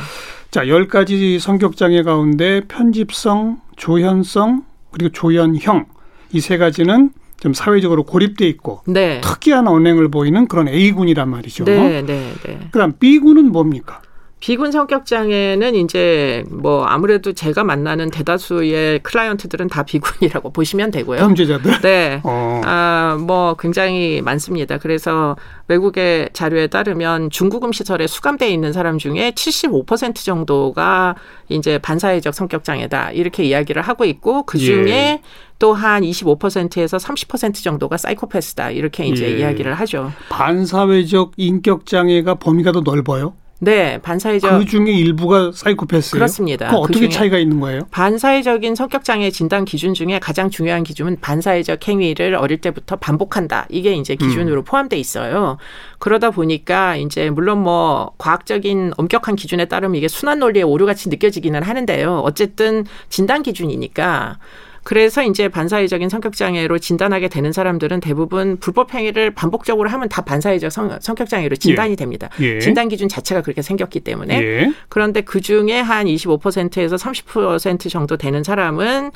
자, 0.55 0.69
열 0.69 0.87
가지 0.87 1.37
성격 1.37 1.75
장애 1.75 2.01
가운데 2.01 2.61
편집성, 2.61 3.59
조현성, 3.75 4.63
그리고 4.89 5.11
조현형 5.11 5.85
이 6.31 6.39
세 6.39 6.57
가지는 6.57 7.09
좀 7.41 7.53
사회적으로 7.53 8.03
고립돼 8.03 8.47
있고 8.47 8.79
네. 8.87 9.19
특이한 9.19 9.67
언행을 9.67 10.07
보이는 10.07 10.47
그런 10.47 10.69
A군이란 10.69 11.29
말이죠. 11.29 11.65
네, 11.65 12.01
네, 12.03 12.31
네. 12.45 12.59
그다음 12.71 12.93
B군은 12.97 13.51
뭡니까? 13.51 14.01
비군 14.45 14.71
성격 14.71 15.07
장애는 15.07 15.73
이제 15.73 16.43
뭐 16.51 16.85
아무래도 16.85 17.33
제가 17.33 17.63
만나는 17.63 18.11
대다수의 18.11 18.99
클라이언트들은 18.99 19.69
다 19.69 19.81
비군이라고 19.81 20.51
보시면 20.51 20.91
되고요. 20.91 21.17
범죄자들. 21.17 21.81
네. 21.81 22.21
어. 22.23 22.61
아, 22.63 23.17
뭐 23.19 23.55
굉장히 23.57 24.21
많습니다. 24.21 24.77
그래서 24.77 25.35
외국의 25.67 26.29
자료에 26.33 26.67
따르면 26.67 27.31
중구금 27.31 27.71
시설에 27.71 28.05
수감돼 28.05 28.47
있는 28.51 28.71
사람 28.71 28.99
중에 28.99 29.31
75% 29.31 30.17
정도가 30.17 31.15
이제 31.49 31.79
반사회적 31.79 32.35
성격 32.35 32.63
장애다. 32.63 33.13
이렇게 33.13 33.45
이야기를 33.45 33.81
하고 33.81 34.05
있고 34.05 34.43
그 34.43 34.59
중에 34.59 34.91
예. 34.91 35.21
또한 35.57 36.03
25%에서 36.03 36.97
30% 36.97 37.63
정도가 37.63 37.97
사이코패스다. 37.97 38.69
이렇게 38.69 39.07
이제 39.07 39.25
예. 39.25 39.39
이야기를 39.39 39.73
하죠. 39.73 40.11
반사회적 40.29 41.31
인격 41.37 41.87
장애가 41.87 42.35
범위가 42.35 42.73
더 42.73 42.81
넓어요. 42.81 43.33
네, 43.59 43.99
반사회적 44.01 44.59
그 44.59 44.65
중에 44.65 44.91
일부가 44.91 45.51
사이코패스예요. 45.53 46.19
그렇습니다. 46.19 46.69
그 46.69 46.75
어떻게 46.75 47.07
차이가 47.07 47.37
있는 47.37 47.59
거예요? 47.61 47.87
반사회적인 47.89 48.75
성격 48.75 49.05
장애 49.05 49.31
진단 49.31 49.63
기준 49.63 49.93
중에 49.93 50.19
가장 50.19 50.49
중요한 50.49 50.83
기준은 50.83 51.19
반사회적 51.21 51.87
행위를 51.87 52.35
어릴 52.35 52.59
때부터 52.59 52.97
반복한다. 52.97 53.65
이게 53.69 53.93
이제 53.93 54.15
기준으로 54.15 54.63
포함돼 54.63 54.97
있어요. 54.97 55.57
그러다 55.99 56.31
보니까 56.31 56.97
이제 56.97 57.29
물론 57.29 57.63
뭐 57.63 58.11
과학적인 58.17 58.93
엄격한 58.97 59.37
기준에 59.37 59.65
따르면 59.65 59.95
이게 59.95 60.09
순환 60.09 60.39
논리의 60.39 60.63
오류같이 60.65 61.09
느껴지기는 61.09 61.63
하는데요. 61.63 62.19
어쨌든 62.25 62.85
진단 63.09 63.41
기준이니까 63.41 64.37
그래서 64.85 65.23
이제 65.23 65.49
반사회적인 65.49 66.09
성격 66.09 66.35
장애로 66.35 66.77
진단하게 66.77 67.27
되는 67.27 67.51
사람들은 67.51 68.01
대부분 68.01 68.57
불법 68.59 68.93
행위를 68.93 69.31
반복적으로 69.31 69.89
하면 69.89 70.07
다 70.09 70.21
반사회적 70.21 70.71
성, 70.71 70.95
성격 71.01 71.27
장애로 71.27 71.55
진단이 71.55 71.95
됩니다. 71.95 72.29
예. 72.39 72.59
진단 72.59 72.87
기준 72.87 73.09
자체가 73.09 73.41
그렇게 73.41 73.63
생겼기 73.63 74.01
때문에 74.01 74.39
예. 74.39 74.73
그런데 74.87 75.21
그 75.21 75.41
중에 75.41 75.79
한 75.81 76.05
25%에서 76.05 76.97
30% 76.97 77.89
정도 77.89 78.15
되는 78.15 78.43
사람은 78.43 79.09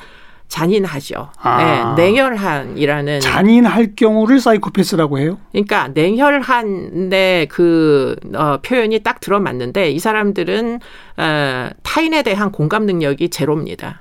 잔인하죠. 0.48 1.30
아. 1.40 1.94
네, 1.96 2.02
냉혈한이라는 2.02 3.20
잔인할 3.20 3.94
경우를 3.94 4.40
사이코패스라고 4.40 5.20
해요? 5.20 5.38
그러니까 5.52 5.86
냉혈한의 5.94 7.46
그 7.46 8.16
어, 8.34 8.58
표현이 8.60 9.04
딱 9.04 9.20
들어맞는데 9.20 9.92
이 9.92 10.00
사람들은 10.00 10.80
어, 11.16 11.68
타인에 11.84 12.24
대한 12.24 12.50
공감 12.50 12.86
능력이 12.86 13.30
제로입니다. 13.30 14.00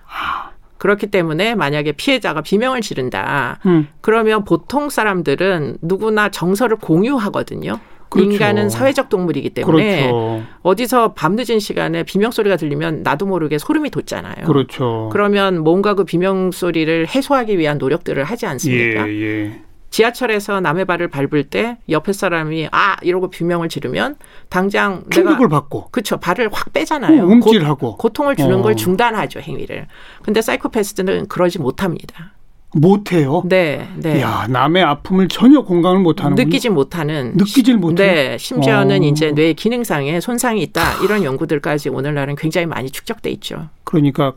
그렇기 0.80 1.08
때문에 1.08 1.54
만약에 1.56 1.92
피해자가 1.92 2.42
비명을 2.42 2.82
지른다. 2.82 3.60
음. 3.68 3.88
그러면 4.02 4.44
보통 4.44 4.90
사람들은 4.90 5.78
누구나 5.82 6.30
정서를 6.30 6.78
공유하거든요. 6.78 7.80
그렇죠. 8.10 8.32
인간은 8.32 8.70
사회적 8.70 9.10
동물이기 9.10 9.52
때문에 9.52 10.08
그렇죠. 10.08 10.44
어디서 10.64 11.14
밤늦은 11.14 11.60
시간에 11.60 12.04
비명 12.04 12.32
소리가 12.32 12.56
들리면 12.56 13.04
나도 13.04 13.28
모르게 13.28 13.60
소름이 13.60 13.92
돋잖아요. 13.92 14.46
그렇죠. 14.46 15.10
그러면 15.12 15.60
뭔가 15.60 15.94
그 15.94 16.06
비명 16.06 16.50
소리를 16.52 17.08
해소하기 17.08 17.60
위한 17.60 17.78
노력들을 17.78 18.24
하지 18.24 18.48
않습니까? 18.48 19.08
예, 19.08 19.22
예. 19.22 19.62
지하철에서 19.90 20.62
남의 20.62 20.86
발을 20.86 21.08
밟을 21.08 21.50
때 21.50 21.78
옆에 21.90 22.14
사람이 22.14 22.70
아 22.72 22.98
이러고 23.02 23.30
비명을 23.30 23.70
지르면 23.70 24.16
당장 24.50 25.04
충격을 25.10 25.50
받고 25.50 25.90
그쵸 25.92 26.18
발을 26.18 26.50
확 26.52 26.72
빼잖아요. 26.74 27.24
어, 27.24 27.26
움찔하고 27.26 27.98
고, 27.98 28.10
통을 28.10 28.36
주는 28.36 28.60
어. 28.60 28.62
걸 28.62 28.76
중단하죠 28.76 29.40
행위를. 29.40 29.88
근데 30.22 30.42
사이코패스들은 30.42 31.28
그러지 31.28 31.60
못합니다. 31.60 32.34
못해요. 32.72 33.42
네, 33.46 33.90
네. 33.96 34.22
야 34.22 34.46
남의 34.48 34.84
아픔을 34.84 35.28
전혀 35.28 35.62
공감을 35.62 36.02
못하는 36.02 36.36
느끼지 36.36 36.70
못하는 36.70 37.34
느끼질 37.36 37.78
못해. 37.78 38.06
네, 38.06 38.38
심지어는 38.38 39.02
어. 39.02 39.06
이제 39.06 39.32
뇌 39.32 39.54
기능상에 39.54 40.20
손상이 40.20 40.62
있다 40.62 41.04
이런 41.04 41.24
연구들까지 41.24 41.90
오늘날은 41.90 42.36
굉장히 42.36 42.68
많이 42.68 42.92
축적돼 42.92 43.32
있죠. 43.32 43.70
그러니까 43.84 44.34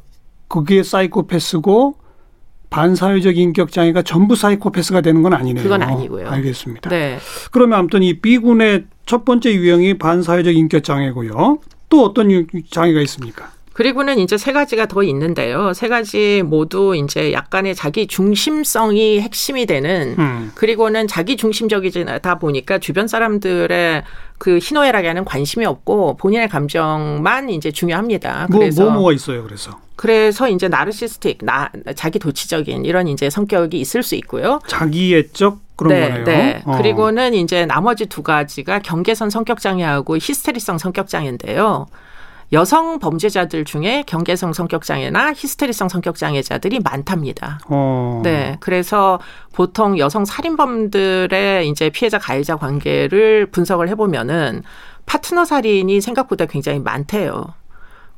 그게 0.48 0.82
사이코패스고 0.82 1.96
반사회적 2.72 3.36
인격 3.36 3.70
장애가 3.70 4.02
전부 4.02 4.34
사이코패스가 4.34 5.02
되는 5.02 5.22
건 5.22 5.34
아니네요. 5.34 5.62
그건 5.62 5.82
아니고요. 5.82 6.28
알겠습니다. 6.28 6.88
네, 6.90 7.18
그러면 7.52 7.78
아무튼 7.78 8.02
이 8.02 8.14
B군의 8.20 8.84
첫 9.06 9.24
번째 9.24 9.52
유형이 9.54 9.98
반사회적 9.98 10.54
인격 10.56 10.82
장애고요. 10.82 11.58
또 11.88 12.04
어떤 12.04 12.30
유- 12.30 12.46
장애가 12.70 13.00
있습니까? 13.02 13.50
그리고는 13.72 14.18
이제 14.18 14.36
세 14.36 14.52
가지가 14.52 14.86
더 14.86 15.02
있는데요. 15.02 15.72
세 15.72 15.88
가지 15.88 16.42
모두 16.44 16.94
이제 16.96 17.32
약간의 17.32 17.74
자기 17.74 18.06
중심성이 18.06 19.20
핵심이 19.20 19.66
되는 19.66 20.14
음. 20.18 20.52
그리고는 20.54 21.08
자기 21.08 21.36
중심적이다 21.36 22.38
보니까 22.38 22.78
주변 22.78 23.08
사람들의 23.08 24.02
그 24.38 24.58
희노애락에는 24.58 25.24
관심이 25.24 25.64
없고 25.64 26.16
본인의 26.16 26.48
감정만 26.48 27.50
이제 27.50 27.70
중요합니다. 27.70 28.48
뭐, 28.50 28.58
그래서 28.58 28.84
뭐 28.84 28.92
뭐가 28.92 29.12
있어요. 29.12 29.44
그래서 29.44 29.78
그래서 29.96 30.48
이제 30.48 30.68
나르시스틱, 30.68 31.38
나 31.42 31.70
자기 31.94 32.18
도치적인 32.18 32.84
이런 32.84 33.06
이제 33.06 33.30
성격이 33.30 33.78
있을 33.78 34.02
수 34.02 34.16
있고요. 34.16 34.58
자기애적 34.66 35.60
그런 35.76 35.94
네, 35.94 36.08
거네요. 36.08 36.24
네. 36.24 36.62
어. 36.64 36.76
그리고는 36.76 37.34
이제 37.34 37.66
나머지 37.66 38.06
두 38.06 38.22
가지가 38.22 38.80
경계선 38.80 39.30
성격 39.30 39.60
장애하고 39.60 40.16
히스테리성 40.16 40.78
성격 40.78 41.08
장애인데요. 41.08 41.86
여성 42.52 42.98
범죄자들 42.98 43.64
중에 43.64 44.04
경계성 44.06 44.52
성격 44.52 44.84
장애나 44.84 45.32
히스테리성 45.32 45.88
성격 45.88 46.16
장애자들이 46.16 46.80
많답니다. 46.80 47.58
어. 47.68 48.20
네. 48.22 48.58
그래서 48.60 49.18
보통 49.52 49.98
여성 49.98 50.24
살인범들의 50.26 51.68
이제 51.68 51.88
피해자 51.88 52.18
가해자 52.18 52.56
관계를 52.56 53.46
분석을 53.46 53.88
해보면은 53.88 54.62
파트너 55.06 55.44
살인이 55.46 56.00
생각보다 56.00 56.46
굉장히 56.46 56.78
많대요. 56.78 57.54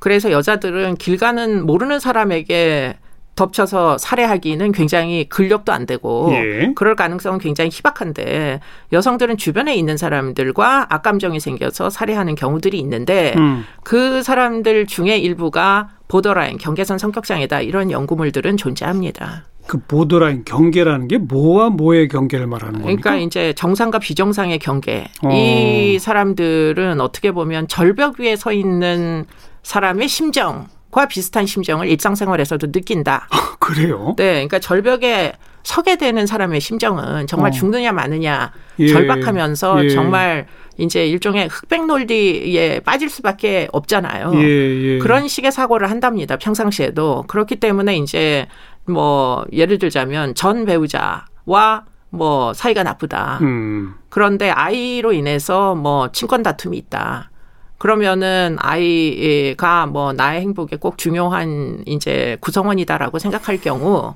그래서 0.01 0.33
여자들은 0.33 0.97
길 0.97 1.17
가는 1.17 1.65
모르는 1.65 2.01
사람에게 2.01 2.99
덮쳐서 3.37 3.99
살해하기는 3.99 4.73
굉장히 4.73 5.29
근력도 5.29 5.73
안 5.73 5.87
되고 5.87 6.31
예. 6.33 6.73
그럴 6.75 6.95
가능성은 6.95 7.39
굉장히 7.39 7.71
희박한데 7.73 8.61
여성들은 8.93 9.37
주변에 9.37 9.75
있는 9.75 9.97
사람들과 9.97 10.87
악감정이 10.91 11.41
생겨서 11.41 11.91
살해하는 11.91 12.37
경우들이 12.37 12.79
있는데 12.79 13.35
음. 13.37 13.65
그 13.83 14.23
사람들 14.23 14.87
중에 14.87 15.19
일부가 15.19 15.91
보더라인 16.07 16.59
경계선 16.59 16.99
성격장애다 16.99 17.63
이런 17.63 17.91
연구물들은 17.91 18.57
존재합니다. 18.57 19.45
그 19.67 19.79
보더라인 19.79 20.45
경계라는 20.45 21.09
게 21.09 21.19
뭐와 21.19 21.71
뭐의 21.71 22.09
경계를 22.09 22.47
말하는 22.47 22.83
겁니까? 22.83 23.03
그러니까 23.03 23.27
이제 23.27 23.55
정상과 23.55 23.99
비정상의 23.99 24.59
경계. 24.59 25.09
어. 25.23 25.31
이 25.33 25.99
사람들은 25.99 27.01
어떻게 27.01 27.33
보면 27.33 27.67
절벽 27.69 28.21
위에 28.21 28.37
서 28.37 28.53
있는 28.53 29.25
사람의 29.63 30.09
심정 30.09 30.67
과 30.95 31.07
비슷한 31.07 31.45
심정을 31.45 31.89
일상생활에서도 31.89 32.71
느낀다. 32.71 33.27
그래요? 33.59 34.15
네, 34.17 34.35
그러니까 34.35 34.61
절벽에 34.61 35.33
서게 35.65 35.97
되는 35.97 36.25
사람의 36.25 36.61
심정은 36.61 37.27
정말 37.27 37.49
어. 37.49 37.53
죽느냐 37.53 37.91
마느냐 37.91 38.53
예. 38.79 38.87
절박하면서 38.87 39.87
예. 39.87 39.89
정말 39.89 40.47
이제 40.79 41.05
일종의 41.05 41.49
흑백 41.49 41.87
논리에 41.87 42.79
빠질 42.79 43.11
수밖에 43.11 43.67
없잖아요. 43.73 44.35
예, 44.37 44.41
예. 44.41 44.99
그런 44.99 45.27
식의 45.27 45.51
사고를 45.51 45.91
한답니다. 45.91 46.37
평상시에도. 46.37 47.25
그렇기 47.27 47.57
때문에 47.57 47.97
이제 47.97 48.47
뭐 48.85 49.45
예를 49.53 49.81
들자면 49.81 50.37
전 50.37 50.65
배우자와 50.65 51.87
뭐 52.11 52.55
사이가 52.55 52.85
나쁘다. 52.85 53.41
음. 53.43 53.95
그런데 54.11 54.49
아이로 54.49 55.13
인해서 55.13 55.75
뭐 55.75 56.13
친권 56.13 56.45
다툼이 56.45 56.77
있다. 56.77 57.33
그러면은 57.85 58.57
아이가 58.61 59.85
뭐 59.85 60.15
나의 60.15 60.41
행복에 60.41 60.77
꼭 60.77 60.97
중요한 60.97 61.83
이제 61.85 62.39
구성원이다라고 62.41 63.19
생각할 63.19 63.61
경우 63.61 64.15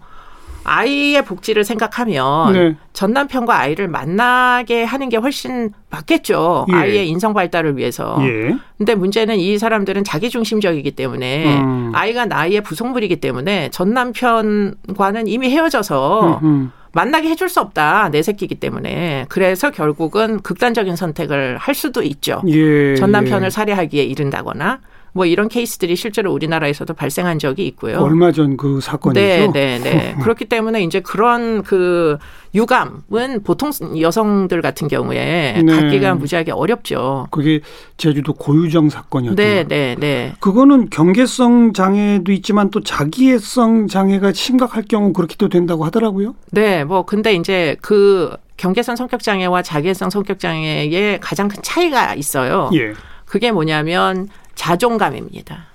아이의 0.68 1.24
복지를 1.24 1.64
생각하면 1.64 2.52
네. 2.52 2.76
전 2.92 3.12
남편과 3.12 3.58
아이를 3.58 3.88
만나게 3.88 4.84
하는 4.84 5.08
게 5.08 5.16
훨씬 5.16 5.72
맞겠죠. 5.90 6.66
예. 6.70 6.76
아이의 6.76 7.08
인성 7.08 7.32
발달을 7.32 7.76
위해서. 7.76 8.18
예. 8.20 8.54
근데 8.76 8.94
문제는 8.94 9.38
이 9.38 9.58
사람들은 9.58 10.04
자기 10.04 10.28
중심적이기 10.28 10.92
때문에 10.92 11.60
음. 11.60 11.92
아이가 11.94 12.26
나이의 12.26 12.60
부속물이기 12.60 13.16
때문에 13.16 13.70
전 13.70 13.94
남편과는 13.94 15.26
이미 15.26 15.50
헤어져서 15.50 16.38
음, 16.42 16.46
음. 16.46 16.72
만나게 16.92 17.28
해줄 17.28 17.48
수 17.48 17.60
없다 17.60 18.10
내 18.10 18.22
새끼기 18.22 18.56
때문에 18.56 19.26
그래서 19.28 19.70
결국은 19.70 20.40
극단적인 20.40 20.96
선택을 20.96 21.56
할 21.58 21.74
수도 21.74 22.02
있죠. 22.02 22.42
예. 22.48 22.94
전 22.96 23.10
남편을 23.10 23.46
예. 23.46 23.50
살해하기에 23.50 24.04
이른다거나 24.04 24.80
뭐 25.18 25.26
이런 25.26 25.48
케이스들이 25.48 25.96
실제로 25.96 26.32
우리나라에서도 26.32 26.94
발생한 26.94 27.40
적이 27.40 27.66
있고요. 27.66 27.98
얼마 27.98 28.30
전 28.30 28.56
그 28.56 28.80
사건이죠. 28.80 29.20
네, 29.20 29.48
네, 29.52 29.78
네. 29.78 30.16
그렇기 30.20 30.44
때문에 30.44 30.82
이제 30.82 31.00
그런 31.00 31.62
그 31.62 32.18
유감은 32.54 33.42
보통 33.42 33.72
여성들 34.00 34.62
같은 34.62 34.86
경우에 34.86 35.62
네. 35.64 35.74
갖기가 35.74 36.14
무지하게 36.14 36.52
어렵죠. 36.52 37.26
그게 37.30 37.60
제주도 37.96 38.32
고유정 38.32 38.90
사건이었죠. 38.90 39.36
네, 39.36 39.64
네, 39.64 39.96
네. 39.98 40.34
그거는 40.38 40.88
경계성 40.90 41.72
장애도 41.72 42.30
있지만 42.32 42.70
또 42.70 42.80
자기애성 42.80 43.88
장애가 43.88 44.32
심각할 44.32 44.84
경우 44.88 45.12
그렇게 45.12 45.34
도 45.36 45.48
된다고 45.48 45.84
하더라고요. 45.84 46.34
네, 46.52 46.84
뭐 46.84 47.04
근데 47.04 47.34
이제 47.34 47.76
그 47.80 48.36
경계선 48.56 48.96
성격 48.96 49.22
장애와 49.22 49.62
자기애성 49.62 50.10
성격 50.10 50.38
장애의 50.38 51.18
가장 51.20 51.48
큰 51.48 51.60
차이가 51.62 52.14
있어요. 52.14 52.70
예. 52.74 52.92
그게 53.24 53.52
뭐냐면 53.52 54.28
자존감입니다. 54.58 55.66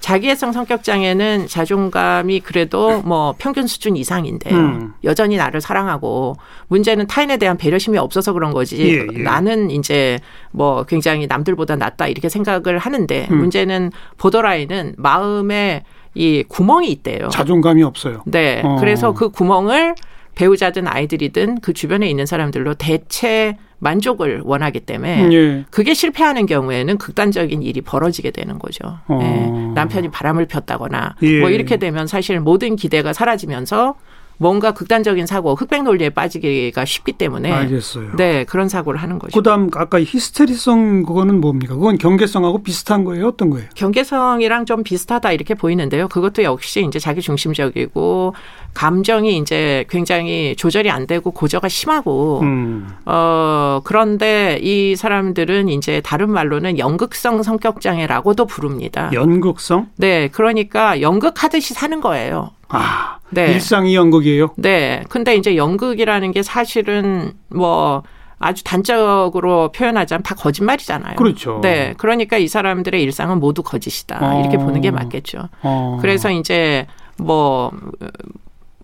자기애성 0.00 0.52
성격 0.52 0.82
장애는 0.82 1.46
자존감이 1.46 2.40
그래도 2.40 3.00
뭐 3.02 3.34
평균 3.38 3.66
수준 3.66 3.96
이상인데요. 3.96 4.54
음. 4.54 4.92
여전히 5.02 5.36
나를 5.36 5.60
사랑하고 5.62 6.36
문제는 6.68 7.06
타인에 7.06 7.38
대한 7.38 7.56
배려심이 7.56 7.96
없어서 7.96 8.32
그런 8.34 8.52
거지. 8.52 8.78
예, 8.80 9.06
예. 9.10 9.22
나는 9.22 9.70
이제 9.70 10.18
뭐 10.50 10.84
굉장히 10.84 11.26
남들보다 11.26 11.76
낫다 11.76 12.08
이렇게 12.08 12.28
생각을 12.28 12.78
하는데 12.78 13.28
음. 13.30 13.38
문제는 13.38 13.92
보더라인은 14.18 14.94
마음에 14.98 15.84
이 16.14 16.44
구멍이 16.48 16.90
있대요. 16.90 17.28
자존감이 17.28 17.82
없어요. 17.82 18.22
네. 18.26 18.60
어. 18.62 18.76
그래서 18.80 19.12
그 19.12 19.30
구멍을 19.30 19.94
배우자든 20.34 20.86
아이들이든 20.86 21.60
그 21.60 21.72
주변에 21.72 22.08
있는 22.08 22.26
사람들로 22.26 22.74
대체 22.74 23.56
만족을 23.84 24.40
원하기 24.44 24.80
때문에 24.80 25.28
예. 25.32 25.64
그게 25.70 25.94
실패하는 25.94 26.46
경우에는 26.46 26.98
극단적인 26.98 27.62
일이 27.62 27.80
벌어지게 27.82 28.32
되는 28.32 28.58
거죠. 28.58 28.98
어. 29.06 29.20
예. 29.22 29.74
남편이 29.74 30.10
바람을 30.10 30.46
폈다거나 30.46 31.16
예. 31.22 31.40
뭐 31.40 31.50
이렇게 31.50 31.76
되면 31.76 32.06
사실 32.06 32.40
모든 32.40 32.74
기대가 32.74 33.12
사라지면서 33.12 33.94
뭔가 34.36 34.72
극단적인 34.72 35.26
사고, 35.26 35.54
흑백 35.54 35.84
논리에 35.84 36.10
빠지기가 36.10 36.84
쉽기 36.84 37.12
때문에 37.12 37.52
알겠어요. 37.52 38.16
네 38.16 38.42
그런 38.42 38.68
사고를 38.68 39.00
하는 39.00 39.20
거죠. 39.20 39.38
그다음 39.38 39.70
아까 39.76 40.00
히스테리성 40.00 41.04
그거는 41.04 41.40
뭡니까? 41.40 41.74
그건 41.74 41.98
경계성하고 41.98 42.64
비슷한 42.64 43.04
거예요? 43.04 43.28
어떤 43.28 43.50
거예요? 43.50 43.68
경계성이랑 43.76 44.66
좀 44.66 44.82
비슷하다 44.82 45.30
이렇게 45.30 45.54
보이는데요. 45.54 46.08
그것도 46.08 46.42
역시 46.42 46.84
이제 46.84 46.98
자기 46.98 47.20
중심적이고 47.20 48.34
감정이 48.74 49.38
이제 49.38 49.84
굉장히 49.88 50.54
조절이 50.56 50.90
안 50.90 51.06
되고 51.06 51.30
고저가 51.30 51.68
심하고 51.68 52.40
음. 52.40 52.88
어 53.06 53.80
그런데 53.84 54.58
이 54.60 54.96
사람들은 54.96 55.68
이제 55.68 56.00
다른 56.00 56.30
말로는 56.30 56.78
연극성 56.78 57.42
성격 57.42 57.80
장애라고도 57.80 58.46
부릅니다. 58.46 59.10
연극성? 59.12 59.88
네, 59.96 60.28
그러니까 60.28 61.00
연극하듯이 61.00 61.72
사는 61.74 62.00
거예요. 62.00 62.50
아, 62.68 63.18
네. 63.30 63.52
일상이 63.52 63.94
연극이에요. 63.94 64.54
네. 64.56 65.04
근데 65.08 65.36
이제 65.36 65.56
연극이라는 65.56 66.32
게 66.32 66.42
사실은 66.42 67.32
뭐 67.48 68.02
아주 68.38 68.64
단적으로 68.64 69.70
표현하자면 69.72 70.22
다 70.22 70.34
거짓말이잖아요. 70.34 71.16
그렇죠. 71.16 71.60
네. 71.62 71.94
그러니까 71.96 72.36
이 72.36 72.48
사람들의 72.48 73.00
일상은 73.02 73.38
모두 73.38 73.62
거짓이다. 73.62 74.18
어. 74.20 74.40
이렇게 74.40 74.58
보는 74.58 74.80
게 74.80 74.90
맞겠죠. 74.90 75.48
어. 75.62 75.98
그래서 76.00 76.30
이제 76.30 76.86
뭐 77.16 77.70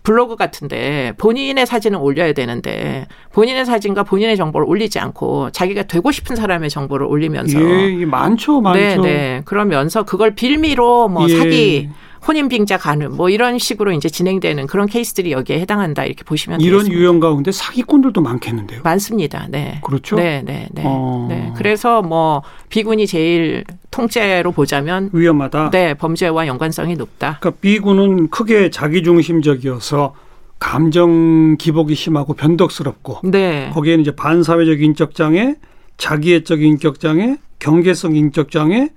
블로그 0.03 0.35
같은데 0.35 1.13
본인의 1.17 1.65
사진을 1.65 1.99
올려야 2.01 2.33
되는데 2.33 3.07
본인의 3.33 3.65
사진과 3.65 4.03
본인의 4.03 4.35
정보를 4.35 4.67
올리지 4.67 4.99
않고 4.99 5.51
자기가 5.51 5.83
되고 5.83 6.11
싶은 6.11 6.35
사람의 6.35 6.69
정보를 6.69 7.05
올리면서 7.05 7.59
예, 7.59 8.05
많죠, 8.05 8.61
많죠. 8.61 8.79
네, 8.79 8.97
네. 8.97 9.41
그러면서 9.45 10.03
그걸 10.03 10.31
빌미로 10.31 11.07
뭐 11.07 11.29
예. 11.29 11.37
사기 11.37 11.89
혼인빙자 12.27 12.77
가능 12.77 13.15
뭐 13.15 13.29
이런 13.29 13.57
식으로 13.57 13.91
이제 13.91 14.09
진행되는 14.09 14.67
그런 14.67 14.87
케이스들이 14.87 15.31
여기에 15.31 15.59
해당한다 15.61 16.05
이렇게 16.05 16.23
보시면 16.23 16.61
이런 16.61 16.79
되겠습니다. 16.79 17.01
유형 17.01 17.19
가운데 17.19 17.51
사기꾼들도 17.51 18.21
많겠는데요. 18.21 18.81
많습니다. 18.83 19.47
네. 19.49 19.79
그렇죠? 19.83 20.15
네, 20.15 20.41
네, 20.45 20.67
네. 20.71 20.83
어. 20.85 21.27
네. 21.29 21.51
그래서 21.55 22.01
뭐 22.01 22.43
비군이 22.69 23.07
제일 23.07 23.63
통째로 23.89 24.51
보자면 24.51 25.09
위험하다. 25.13 25.71
네, 25.71 25.93
범죄와 25.95 26.47
연관성이 26.47 26.95
높다. 26.95 27.37
그러니까 27.39 27.59
B군은 27.61 28.29
크게 28.29 28.69
자기중심적이어서 28.69 30.13
감정 30.59 31.57
기복이 31.57 31.95
심하고 31.95 32.35
변덕스럽고 32.35 33.21
네. 33.23 33.71
거기에는 33.73 34.01
이제 34.01 34.11
반사회적 34.15 34.81
인격 34.81 35.15
장애, 35.15 35.55
자기애적 35.97 36.61
인격 36.61 36.99
장애, 36.99 37.37
경계성 37.57 38.15
인격 38.15 38.51
장애, 38.51 38.89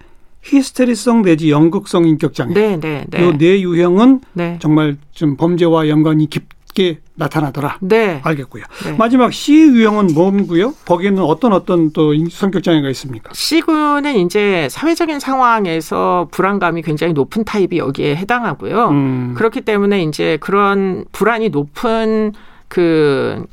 히스테리성 0.45 1.23
내지 1.23 1.51
연극성 1.51 2.07
인격 2.07 2.35
장애. 2.35 2.55
네, 2.55 2.79
네, 2.79 3.05
네. 3.09 3.29
이네 3.29 3.63
유형은 3.63 4.21
네. 4.35 4.59
정말 4.61 4.97
좀 5.13 5.37
범죄와 5.37 5.89
연관이 5.89 6.29
깊게 6.29 6.99
나타나더라. 7.15 7.79
네. 7.81 8.21
알겠고요. 8.23 8.65
네. 8.85 8.93
마지막 8.93 9.33
C 9.33 9.55
유형은 9.55 10.09
뭔고요? 10.15 10.75
거기에는 10.85 11.23
어떤 11.23 11.53
어떤 11.53 11.93
또 11.93 12.13
성격 12.29 12.63
장애가 12.63 12.91
있습니까? 12.91 13.31
C군은 13.33 14.17
이제 14.17 14.69
사회적인 14.71 15.21
상황에서 15.21 16.29
불안감이 16.31 16.83
굉장히 16.83 17.13
높은 17.13 17.45
타입이 17.45 17.79
여기에 17.79 18.17
해당하고요. 18.17 18.89
음, 18.89 19.35
그렇기 19.37 19.63
때문에 19.63 20.03
이제 20.03 20.37
그런 20.41 21.05
불안이 21.13 21.49
높은 21.49 22.33
그 22.69 23.45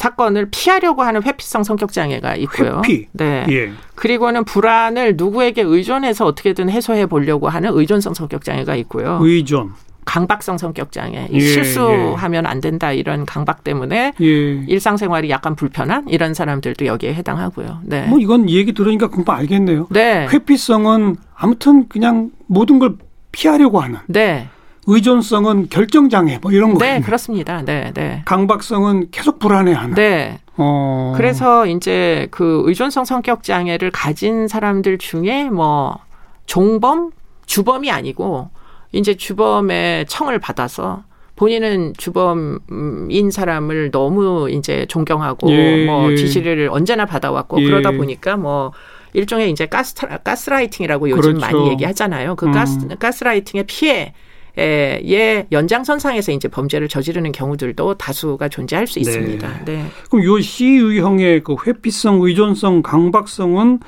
사건을 0.00 0.48
피하려고 0.50 1.02
하는 1.02 1.22
회피성 1.22 1.62
성격 1.62 1.92
장애가 1.92 2.36
있고요. 2.36 2.78
회피. 2.78 3.08
네. 3.12 3.44
예. 3.50 3.70
그리고는 3.94 4.44
불안을 4.44 5.16
누구에게 5.18 5.60
의존해서 5.60 6.24
어떻게든 6.24 6.70
해소해 6.70 7.04
보려고 7.04 7.50
하는 7.50 7.70
의존성 7.74 8.14
성격 8.14 8.42
장애가 8.42 8.76
있고요. 8.76 9.18
의존. 9.20 9.72
강박성 10.06 10.56
성격 10.56 10.90
장애. 10.90 11.28
이 11.30 11.36
예, 11.36 11.40
실수하면 11.40 12.46
안 12.46 12.62
된다 12.62 12.92
이런 12.92 13.26
강박 13.26 13.62
때문에 13.62 14.14
예. 14.18 14.24
일상생활이 14.24 15.28
약간 15.28 15.54
불편한 15.54 16.08
이런 16.08 16.32
사람들도 16.32 16.86
여기에 16.86 17.12
해당하고요. 17.12 17.80
네. 17.84 18.06
뭐 18.06 18.18
이건 18.18 18.48
얘기 18.48 18.72
들으니까 18.72 19.08
금방 19.08 19.36
알겠네요. 19.36 19.88
네. 19.90 20.26
회피성은 20.32 21.16
아무튼 21.34 21.88
그냥 21.88 22.30
모든 22.46 22.78
걸 22.78 22.94
피하려고 23.32 23.80
하는. 23.80 23.98
네. 24.06 24.48
의존성은 24.86 25.68
결정장애 25.68 26.38
뭐 26.42 26.52
이런 26.52 26.74
거. 26.74 26.78
네, 26.78 27.00
그렇습니다. 27.00 27.62
네, 27.62 27.92
네. 27.94 28.22
강박성은 28.24 29.10
계속 29.10 29.38
불안해하는. 29.38 29.94
네. 29.94 30.40
어. 30.56 31.14
그래서 31.16 31.66
이제 31.66 32.28
그 32.30 32.62
의존성 32.66 33.04
성격 33.04 33.42
장애를 33.42 33.90
가진 33.90 34.48
사람들 34.48 34.98
중에 34.98 35.44
뭐 35.50 35.98
종범, 36.46 37.10
주범이 37.46 37.90
아니고 37.90 38.50
이제 38.92 39.14
주범의 39.14 40.06
청을 40.06 40.38
받아서 40.38 41.04
본인은 41.36 41.94
주범인 41.96 43.30
사람을 43.30 43.90
너무 43.90 44.50
이제 44.50 44.84
존경하고 44.88 45.50
예, 45.50 45.86
뭐 45.86 46.12
예. 46.12 46.16
지시를 46.16 46.68
언제나 46.70 47.06
받아왔고 47.06 47.62
예. 47.62 47.64
그러다 47.64 47.92
보니까 47.92 48.36
뭐 48.36 48.72
일종의 49.14 49.50
이제 49.50 49.64
가스 49.64 49.94
가스라이팅이라고 50.22 51.08
요즘 51.08 51.38
그렇죠. 51.38 51.40
많이 51.40 51.70
얘기하잖아요. 51.70 52.34
그 52.34 52.46
음. 52.46 52.52
가스 52.52 52.86
가스라이팅의 52.98 53.64
피해 53.66 54.12
의 54.56 55.46
연장선상에서 55.52 56.32
이제 56.32 56.48
범죄를 56.48 56.88
저지르는 56.88 57.32
경우들도 57.32 57.94
다수가 57.94 58.48
존재할 58.48 58.86
수 58.86 58.98
있습니다. 58.98 59.64
네. 59.64 59.86
그럼 60.10 60.24
요 60.24 60.40
C 60.40 60.66
유형의 60.66 61.44
그 61.44 61.56
회피성, 61.66 62.22
의존성, 62.22 62.82
강박성은 62.82 63.80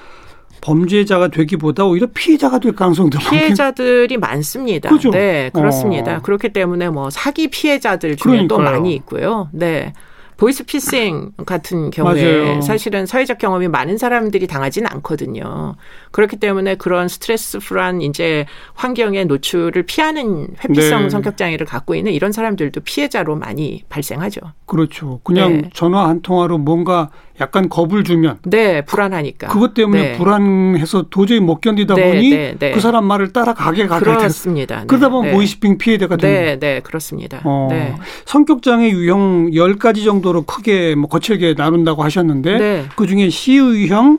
범죄자가 0.63 1.29
되기보다 1.29 1.85
오히려 1.85 2.07
피해자가 2.15 2.59
될 2.59 2.73
가능성도 2.73 3.19
피해자들이 3.19 4.17
많습니다. 4.17 4.89
그죠? 4.91 5.11
네, 5.11 5.51
그렇습니다. 5.53 6.19
어. 6.19 6.23
그렇기 6.23 6.51
때문에 6.51 6.89
뭐 6.89 7.11
사기 7.11 7.49
피해자들 7.49 8.17
중에 8.17 8.47
또 8.47 8.57
그러니까요. 8.57 8.81
많이 8.81 8.95
있고요. 8.95 9.49
네. 9.53 9.93
보이스피싱 10.37 11.33
같은 11.47 11.91
경우에 11.91 12.43
맞아요. 12.45 12.61
사실은 12.63 13.07
사회적 13.07 13.39
경험이 13.39 13.69
많은 13.69 13.99
사람들이 13.99 14.47
당하지는 14.47 14.89
않거든요. 14.93 15.77
그렇기 16.11 16.37
때문에 16.37 16.75
그런 16.77 17.09
스트레스풀한 17.09 18.03
이제 18.03 18.47
환경의 18.75 19.27
노출을 19.27 19.85
피하는 19.85 20.49
회피성 20.65 21.03
네. 21.05 21.11
성격 21.11 21.37
장애를 21.37 21.67
갖고 21.67 21.95
있는 21.95 22.13
이런 22.13 22.33
사람들도 22.33 22.81
피해자로 22.81 23.37
많이 23.37 23.85
발생하죠. 23.89 24.41
그렇죠. 24.67 25.21
그냥 25.23 25.63
네. 25.63 25.71
전화 25.75 26.09
한 26.09 26.23
통화로 26.23 26.59
뭔가 26.59 27.11
약간 27.41 27.69
겁을 27.69 28.05
주면 28.05 28.39
네, 28.45 28.83
불안하니까. 28.85 29.49
그것 29.49 29.75
때문에 29.75 30.03
네. 30.03 30.19
불안해서 30.19 31.07
도저히 31.11 31.41
못 31.41 31.61
견디다 31.61 31.95
네, 31.95 32.11
보니 32.11 32.31
네, 32.31 32.55
네. 32.59 32.73
그 32.73 32.81
사람 32.81 33.05
말을 33.07 33.33
따라가게 33.33 33.87
가게 33.87 34.05
그렇습니다. 34.05 34.85
그러다 34.87 35.07
네, 35.07 35.11
보면 35.11 35.31
네. 35.31 35.37
보이스핑 35.37 35.79
피해자가 35.79 36.17
되는 36.17 36.35
네, 36.35 36.59
네, 36.59 36.81
그렇습니다. 36.81 37.41
어, 37.45 37.69
네. 37.71 37.95
성격 38.27 38.63
장애 38.63 38.91
유형 38.91 39.51
10가지 39.51 40.05
정도로 40.05 40.43
크게 40.43 40.95
뭐 40.95 41.09
거칠게 41.09 41.55
나눈다고 41.57 42.03
하셨는데 42.03 42.59
네. 42.59 42.85
그중에 42.97 43.31
C 43.31 43.57
유형 43.57 44.19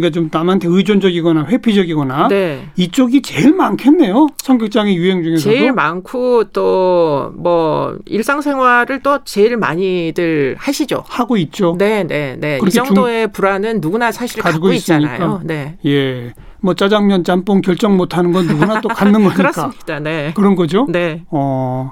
그러니까 0.00 0.10
좀 0.10 0.28
남한테 0.32 0.68
의존적이거나 0.68 1.46
회피적이거나 1.46 2.28
네. 2.28 2.68
이쪽이 2.76 3.22
제일 3.22 3.54
많겠네요. 3.54 4.28
성격장애 4.42 4.94
유형 4.94 5.22
중에서도. 5.22 5.50
제일 5.54 5.72
많고 5.72 6.44
또 6.52 7.32
뭐 7.36 7.96
일상생활을 8.06 9.00
또 9.02 9.18
제일 9.24 9.56
많이들 9.56 10.56
하시죠. 10.58 11.04
하고 11.08 11.36
있죠. 11.38 11.74
네, 11.78 12.04
네, 12.04 12.36
네. 12.38 12.56
이 12.56 12.60
그렇게 12.60 12.70
중- 12.70 12.84
정도의 12.86 13.32
불안은 13.32 13.80
누구나 13.80 14.10
사실 14.12 14.42
가지고 14.42 14.72
있으니까. 14.72 15.12
있잖아요. 15.14 15.40
네. 15.44 15.76
예. 15.86 16.32
뭐 16.60 16.74
짜장면 16.74 17.24
짬뽕 17.24 17.60
결정 17.60 17.96
못 17.96 18.16
하는 18.16 18.32
건 18.32 18.46
누구나 18.46 18.80
또 18.80 18.88
갖는 18.88 19.22
거니까. 19.24 19.34
그렇습니다. 19.34 19.98
네. 20.00 20.32
그런 20.34 20.54
거죠. 20.56 20.86
네. 20.90 21.24
어. 21.30 21.90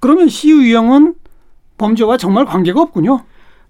그러면 0.00 0.28
C 0.28 0.50
유형은 0.50 1.14
범죄와 1.78 2.16
정말 2.16 2.44
관계가 2.44 2.80
없군요. 2.80 3.20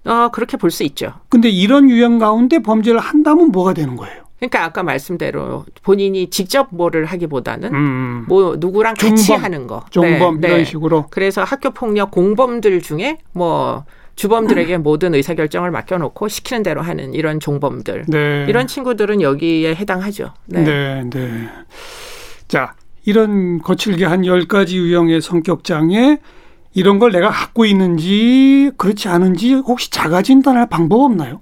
어, 0.06 0.28
그렇게 0.32 0.56
볼 0.56 0.70
수 0.70 0.82
있죠. 0.84 1.12
근데 1.28 1.48
이런 1.48 1.90
유형 1.90 2.18
가운데 2.18 2.58
범죄를 2.60 3.00
한다면 3.00 3.50
뭐가 3.50 3.72
되는 3.74 3.96
거예요? 3.96 4.24
그러니까 4.38 4.64
아까 4.64 4.82
말씀대로 4.82 5.64
본인이 5.82 6.28
직접 6.28 6.68
뭐를 6.70 7.06
하기보다는 7.06 7.74
음. 7.74 8.24
뭐 8.28 8.56
누구랑 8.58 8.94
같이 8.94 9.24
중범, 9.24 9.44
하는 9.44 9.66
거. 9.66 9.84
종범 9.90 10.40
네, 10.40 10.48
이런 10.48 10.58
네. 10.60 10.64
식으로. 10.64 11.06
그래서 11.10 11.42
학교 11.42 11.70
폭력 11.70 12.10
공범들 12.10 12.82
중에 12.82 13.18
뭐 13.32 13.84
주범들에게 14.16 14.78
모든 14.78 15.14
의사결정을 15.14 15.70
맡겨놓고 15.70 16.28
시키는 16.28 16.62
대로 16.62 16.82
하는 16.82 17.14
이런 17.14 17.40
종범들. 17.40 18.04
네. 18.08 18.46
이런 18.48 18.66
친구들은 18.66 19.22
여기에 19.22 19.74
해당하죠. 19.74 20.32
네. 20.46 20.62
네, 20.64 21.04
네. 21.10 21.48
자, 22.48 22.74
이런 23.04 23.60
거칠게 23.62 24.04
한 24.04 24.22
10가지 24.22 24.72
유형의 24.72 25.20
성격 25.22 25.64
장애 25.64 26.18
이런 26.76 26.98
걸 26.98 27.10
내가 27.10 27.30
갖고 27.30 27.64
있는지 27.64 28.70
그렇지 28.76 29.08
않은지 29.08 29.54
혹시 29.54 29.90
자가 29.90 30.20
진단할 30.20 30.68
방법 30.68 31.00
없나요? 31.00 31.40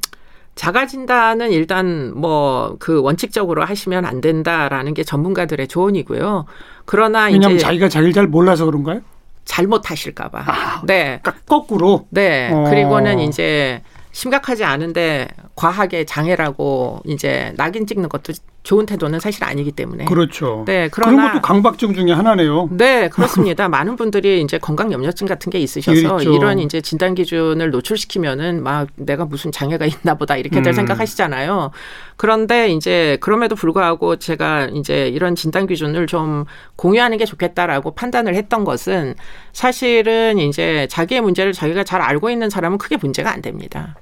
자가 0.55 0.87
진단은 0.87 1.51
일단 1.51 2.13
뭐 2.15 2.77
그 2.79 3.01
원칙적으로 3.03 3.65
하시면 3.65 4.05
안 4.05 4.21
된다라는 4.21 4.95
게 4.95 5.03
전문가들의 5.03 5.67
조언이고요. 5.67 6.45
그러나 6.85 7.25
왜냐하면 7.25 7.59
자기가 7.59 7.89
자기를 7.89 8.13
잘 8.13 8.29
몰라서 8.29 8.65
그런가요? 8.65 9.01
잘못하실까봐. 9.45 10.45
아. 10.47 10.83
네. 10.87 11.19
그러니까 11.21 11.35
거꾸로 11.47 12.07
네. 12.11 12.51
어. 12.53 12.71
그리고는 12.71 13.19
이제 13.19 13.83
심각하지 14.13 14.63
않은데 14.63 15.27
과하게 15.57 16.05
장애라고 16.05 17.01
이제 17.07 17.53
낙인 17.57 17.89
찍는 17.89 18.09
것도 18.09 18.33
좋은 18.65 18.87
태도는 18.87 19.21
사실 19.21 19.45
아니기 19.45 19.71
때문에. 19.73 20.07
그렇죠. 20.07 20.65
네, 20.67 20.89
그런 20.89 21.17
것도 21.17 21.43
강박증 21.43 21.93
중에 21.95 22.13
하나네요. 22.13 22.71
네, 22.73 23.11
그렇습니다. 23.11 23.69
많은 23.69 23.97
분들이 23.97 24.41
이제 24.41 24.57
건강 24.57 24.91
염려증 24.91 25.27
같은 25.27 25.51
게 25.51 25.59
있으셔서 25.59 26.19
있죠. 26.19 26.33
이런 26.35 26.59
이제 26.59 26.81
진단 26.81 27.15
기준을 27.15 27.71
노출시키면은 27.71 28.63
막 28.63 28.89
내가 28.97 29.27
무슨 29.27 29.53
장애가 29.53 29.85
있나 29.85 30.15
보다 30.15 30.39
이렇게들 30.39 30.73
음. 30.73 30.73
생각하시잖아요. 30.73 31.73
그런데 32.17 32.71
이제 32.71 33.19
그럼에도 33.21 33.55
불구하고 33.55 34.17
제가 34.17 34.71
이제 34.73 35.09
이런 35.09 35.35
진단 35.35 35.67
기준을 35.67 36.07
좀 36.07 36.47
공유하는 36.77 37.19
게 37.19 37.27
좋겠다라고 37.27 37.95
판단을 37.95 38.35
했던 38.35 38.65
것은 38.65 39.15
사실은 39.53 40.39
이제 40.39 40.89
자기의 40.91 41.21
문제를 41.21 41.53
자기가 41.53 41.85
잘 41.85 42.01
알고 42.01 42.31
있는 42.31 42.49
사람은 42.49 42.79
크게 42.79 42.97
문제가 42.97 43.31
안 43.31 43.43
됩니다. 43.43 43.95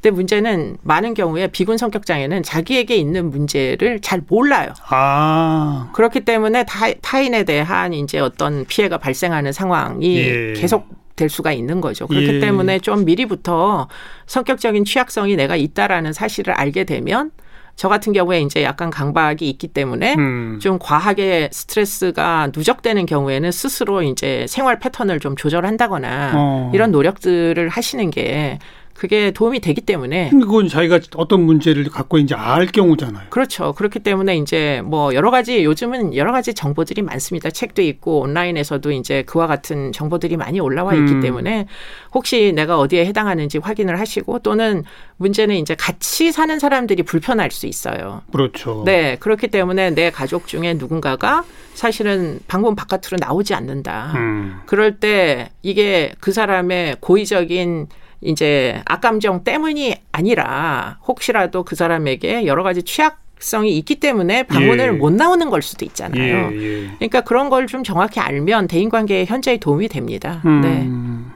근데 0.00 0.10
문제는 0.14 0.78
많은 0.82 1.12
경우에 1.12 1.46
비군 1.48 1.76
성격 1.76 2.06
장애는 2.06 2.42
자기에게 2.42 2.96
있는 2.96 3.30
문제를 3.30 4.00
잘 4.00 4.22
몰라요. 4.26 4.72
아, 4.88 5.90
그렇기 5.92 6.20
때문에 6.20 6.64
타, 6.64 6.90
타인에 7.02 7.44
대한 7.44 7.92
이제 7.92 8.18
어떤 8.18 8.64
피해가 8.64 8.96
발생하는 8.96 9.52
상황이 9.52 10.16
예. 10.16 10.52
계속 10.54 10.88
될 11.16 11.28
수가 11.28 11.52
있는 11.52 11.82
거죠. 11.82 12.06
그렇기 12.06 12.36
예. 12.36 12.40
때문에 12.40 12.78
좀 12.78 13.04
미리부터 13.04 13.88
성격적인 14.26 14.86
취약성이 14.86 15.36
내가 15.36 15.54
있다라는 15.54 16.14
사실을 16.14 16.54
알게 16.54 16.84
되면 16.84 17.30
저 17.76 17.88
같은 17.88 18.12
경우에 18.12 18.40
이제 18.40 18.62
약간 18.62 18.90
강박이 18.90 19.48
있기 19.50 19.68
때문에 19.68 20.14
음. 20.14 20.58
좀 20.62 20.78
과하게 20.78 21.50
스트레스가 21.52 22.50
누적되는 22.54 23.04
경우에는 23.06 23.50
스스로 23.52 24.02
이제 24.02 24.46
생활 24.48 24.78
패턴을 24.78 25.20
좀 25.20 25.36
조절한다거나 25.36 26.32
어. 26.34 26.70
이런 26.74 26.90
노력들을 26.90 27.68
하시는 27.68 28.10
게 28.10 28.58
그게 29.00 29.30
도움이 29.30 29.60
되기 29.60 29.80
때문에 29.80 30.28
그건 30.28 30.68
자기가 30.68 31.00
어떤 31.16 31.40
문제를 31.40 31.84
갖고 31.84 32.18
있는지 32.18 32.34
알 32.34 32.66
경우잖아요. 32.66 33.28
그렇죠. 33.30 33.72
그렇기 33.72 34.00
때문에 34.00 34.36
이제 34.36 34.82
뭐 34.84 35.14
여러 35.14 35.30
가지 35.30 35.64
요즘은 35.64 36.16
여러 36.16 36.32
가지 36.32 36.52
정보들이 36.52 37.00
많습니다. 37.00 37.48
책도 37.48 37.80
있고 37.80 38.20
온라인에서도 38.20 38.90
이제 38.92 39.22
그와 39.22 39.46
같은 39.46 39.92
정보들이 39.92 40.36
많이 40.36 40.60
올라와 40.60 40.92
있기 40.92 41.12
음. 41.12 41.20
때문에 41.22 41.66
혹시 42.12 42.52
내가 42.54 42.78
어디에 42.78 43.06
해당하는지 43.06 43.56
확인을 43.56 43.98
하시고 43.98 44.40
또는 44.40 44.84
문제는 45.16 45.56
이제 45.56 45.74
같이 45.74 46.30
사는 46.30 46.58
사람들이 46.58 47.02
불편할 47.02 47.50
수 47.50 47.66
있어요. 47.66 48.20
그렇죠. 48.30 48.82
네. 48.84 49.16
그렇기 49.18 49.48
때문에 49.48 49.92
내 49.92 50.10
가족 50.10 50.46
중에 50.46 50.74
누군가가 50.74 51.44
사실은 51.72 52.40
방문 52.48 52.76
바깥으로 52.76 53.16
나오지 53.18 53.54
않는다. 53.54 54.12
음. 54.16 54.60
그럴 54.66 55.00
때 55.00 55.48
이게 55.62 56.12
그 56.20 56.32
사람의 56.32 56.96
고의적인 57.00 57.88
이제 58.22 58.82
악감정 58.86 59.44
때문이 59.44 59.94
아니라 60.12 60.98
혹시라도 61.06 61.62
그 61.64 61.74
사람에게 61.76 62.46
여러 62.46 62.62
가지 62.62 62.82
취약 62.82 63.20
성이 63.38 63.78
있기 63.78 64.00
때문에 64.00 64.42
방문을 64.42 64.84
예. 64.86 64.90
못 64.90 65.12
나오는 65.14 65.48
걸 65.48 65.62
수도 65.62 65.86
있잖아요. 65.86 66.50
예, 66.52 66.56
예. 66.82 66.90
그러니까 66.98 67.22
그런 67.22 67.48
걸 67.48 67.66
좀 67.66 67.82
정확히 67.82 68.20
알면 68.20 68.66
대인관계에 68.68 69.24
현저히 69.24 69.58
도움이 69.58 69.88
됩니다. 69.88 70.42
네. 70.44 70.82
음. 70.82 71.32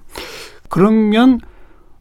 그러면 0.69 1.41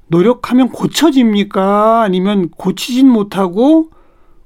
노력하면 0.08 0.70
고쳐집니까? 0.70 2.02
아니면 2.02 2.50
고치진 2.50 3.08
못하고 3.08 3.90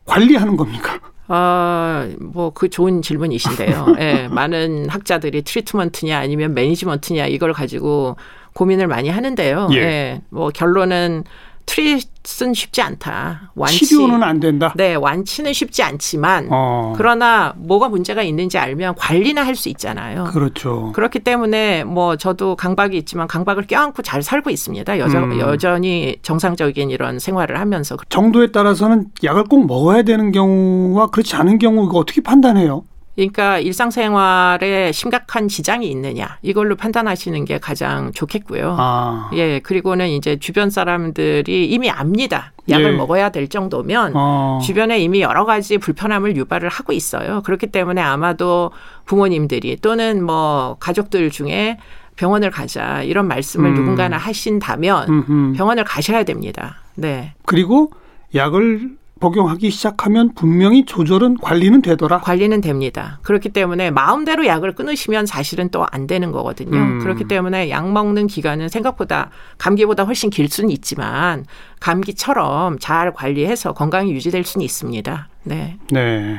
관리하는 0.06 0.58
겁니까? 0.58 1.00
아, 1.30 2.08
뭐, 2.20 2.52
그 2.54 2.70
좋은 2.70 3.02
질문이신데요. 3.02 3.96
예, 4.00 4.28
많은 4.30 4.88
학자들이 4.90 5.42
트리트먼트냐 5.42 6.18
아니면 6.18 6.54
매니지먼트냐 6.54 7.26
이걸 7.28 7.52
가지고 7.52 8.16
고민을 8.58 8.88
많이 8.88 9.10
하는데요. 9.10 9.70
예. 9.74 9.78
예, 9.78 10.22
뭐, 10.30 10.50
결론은 10.50 11.24
트릿은 11.68 12.56
쉽지 12.56 12.82
않다. 12.82 13.52
완치. 13.54 13.86
치료는 13.86 14.24
안 14.24 14.40
된다. 14.40 14.74
네, 14.76 14.96
완치는 14.96 15.54
쉽지 15.54 15.84
않지만 15.84 16.48
어. 16.50 16.94
그러나 16.96 17.54
뭐가 17.58 17.90
문제가 17.90 18.24
있는지 18.24 18.58
알면 18.58 18.96
관리는 18.96 19.44
할수 19.44 19.68
있잖아요. 19.70 20.24
그렇죠. 20.32 20.94
그렇기 20.96 21.20
때문에 21.20 21.84
뭐 21.84 22.16
저도 22.16 22.56
강박이 22.56 22.98
있지만 23.00 23.28
강박을 23.28 23.68
껴안고 23.68 24.02
잘 24.02 24.24
살고 24.24 24.50
있습니다. 24.50 24.98
여전, 24.98 25.32
음. 25.34 25.40
여전히 25.40 26.16
정상적인 26.22 26.90
이런 26.90 27.20
생활을 27.20 27.60
하면서 27.60 27.98
정도에 28.08 28.52
따라서는 28.52 29.08
약을 29.24 29.44
꼭 29.44 29.68
먹어야 29.68 30.04
되는 30.04 30.32
경우와 30.32 31.08
그렇지 31.08 31.36
않은 31.36 31.60
경우 31.60 31.86
이거 31.86 32.00
어떻게 32.00 32.22
판단해요? 32.22 32.86
그러니까 33.18 33.58
일상생활에 33.58 34.92
심각한 34.92 35.48
지장이 35.48 35.90
있느냐 35.90 36.38
이걸로 36.44 36.76
판단하시는 36.76 37.46
게 37.46 37.58
가장 37.58 38.12
좋겠고요. 38.12 38.76
아. 38.78 39.32
예, 39.34 39.60
그리고는 39.60 40.08
이제 40.10 40.38
주변 40.38 40.70
사람들이 40.70 41.66
이미 41.66 41.90
압니다. 41.90 42.54
약을 42.70 42.94
예. 42.94 42.96
먹어야 42.96 43.30
될 43.32 43.48
정도면 43.48 44.12
어. 44.16 44.60
주변에 44.64 45.00
이미 45.00 45.22
여러 45.22 45.46
가지 45.46 45.80
불편함을 45.80 46.36
유발을 46.36 46.70
하고 46.70 46.94
있어요. 46.94 47.42
그렇기 47.42 47.68
때문에 47.68 48.02
아마도 48.02 48.72
부모님들이 49.06 49.78
또는 49.78 50.24
뭐 50.24 50.78
가족들 50.80 51.32
중에 51.32 51.80
병원을 52.18 52.52
가자 52.52 53.02
이런 53.02 53.28
말씀을 53.28 53.72
음. 53.72 53.76
누군가나 53.76 54.18
하신다면 54.18 55.10
음흠. 55.10 55.54
병원을 55.58 55.86
가셔야 55.86 56.24
됩니다. 56.24 56.76
네. 56.94 57.34
그리고 57.46 57.92
약을 58.36 58.92
복용하기 59.20 59.70
시작하면 59.72 60.34
분명히 60.36 60.86
조절은 60.86 61.38
관리는 61.38 61.82
되더라. 61.82 62.20
관리는 62.22 62.62
됩니다. 62.62 63.20
그렇기 63.24 63.50
때문에 63.50 63.90
마음대로 63.92 64.46
약을 64.46 64.76
끊으시면 64.76 65.26
사실은 65.26 65.70
또 65.70 65.88
안 65.92 66.08
되는 66.08 66.32
거거든요. 66.32 66.78
음. 66.78 67.00
그렇기 67.00 67.26
때문에 67.26 67.70
약 67.70 67.92
먹는 67.92 68.28
기간은 68.28 68.70
생각보다 68.70 69.30
감기보다 69.58 70.04
훨씬 70.04 70.30
길 70.30 70.50
수는 70.50 70.70
있지만 70.72 71.46
감기처럼 71.80 72.78
잘 72.80 73.14
관리해서 73.14 73.74
건강이 73.74 74.12
유지될 74.12 74.44
수는 74.44 74.64
있습니다. 74.66 75.30
네. 75.44 75.78
네. 75.92 76.38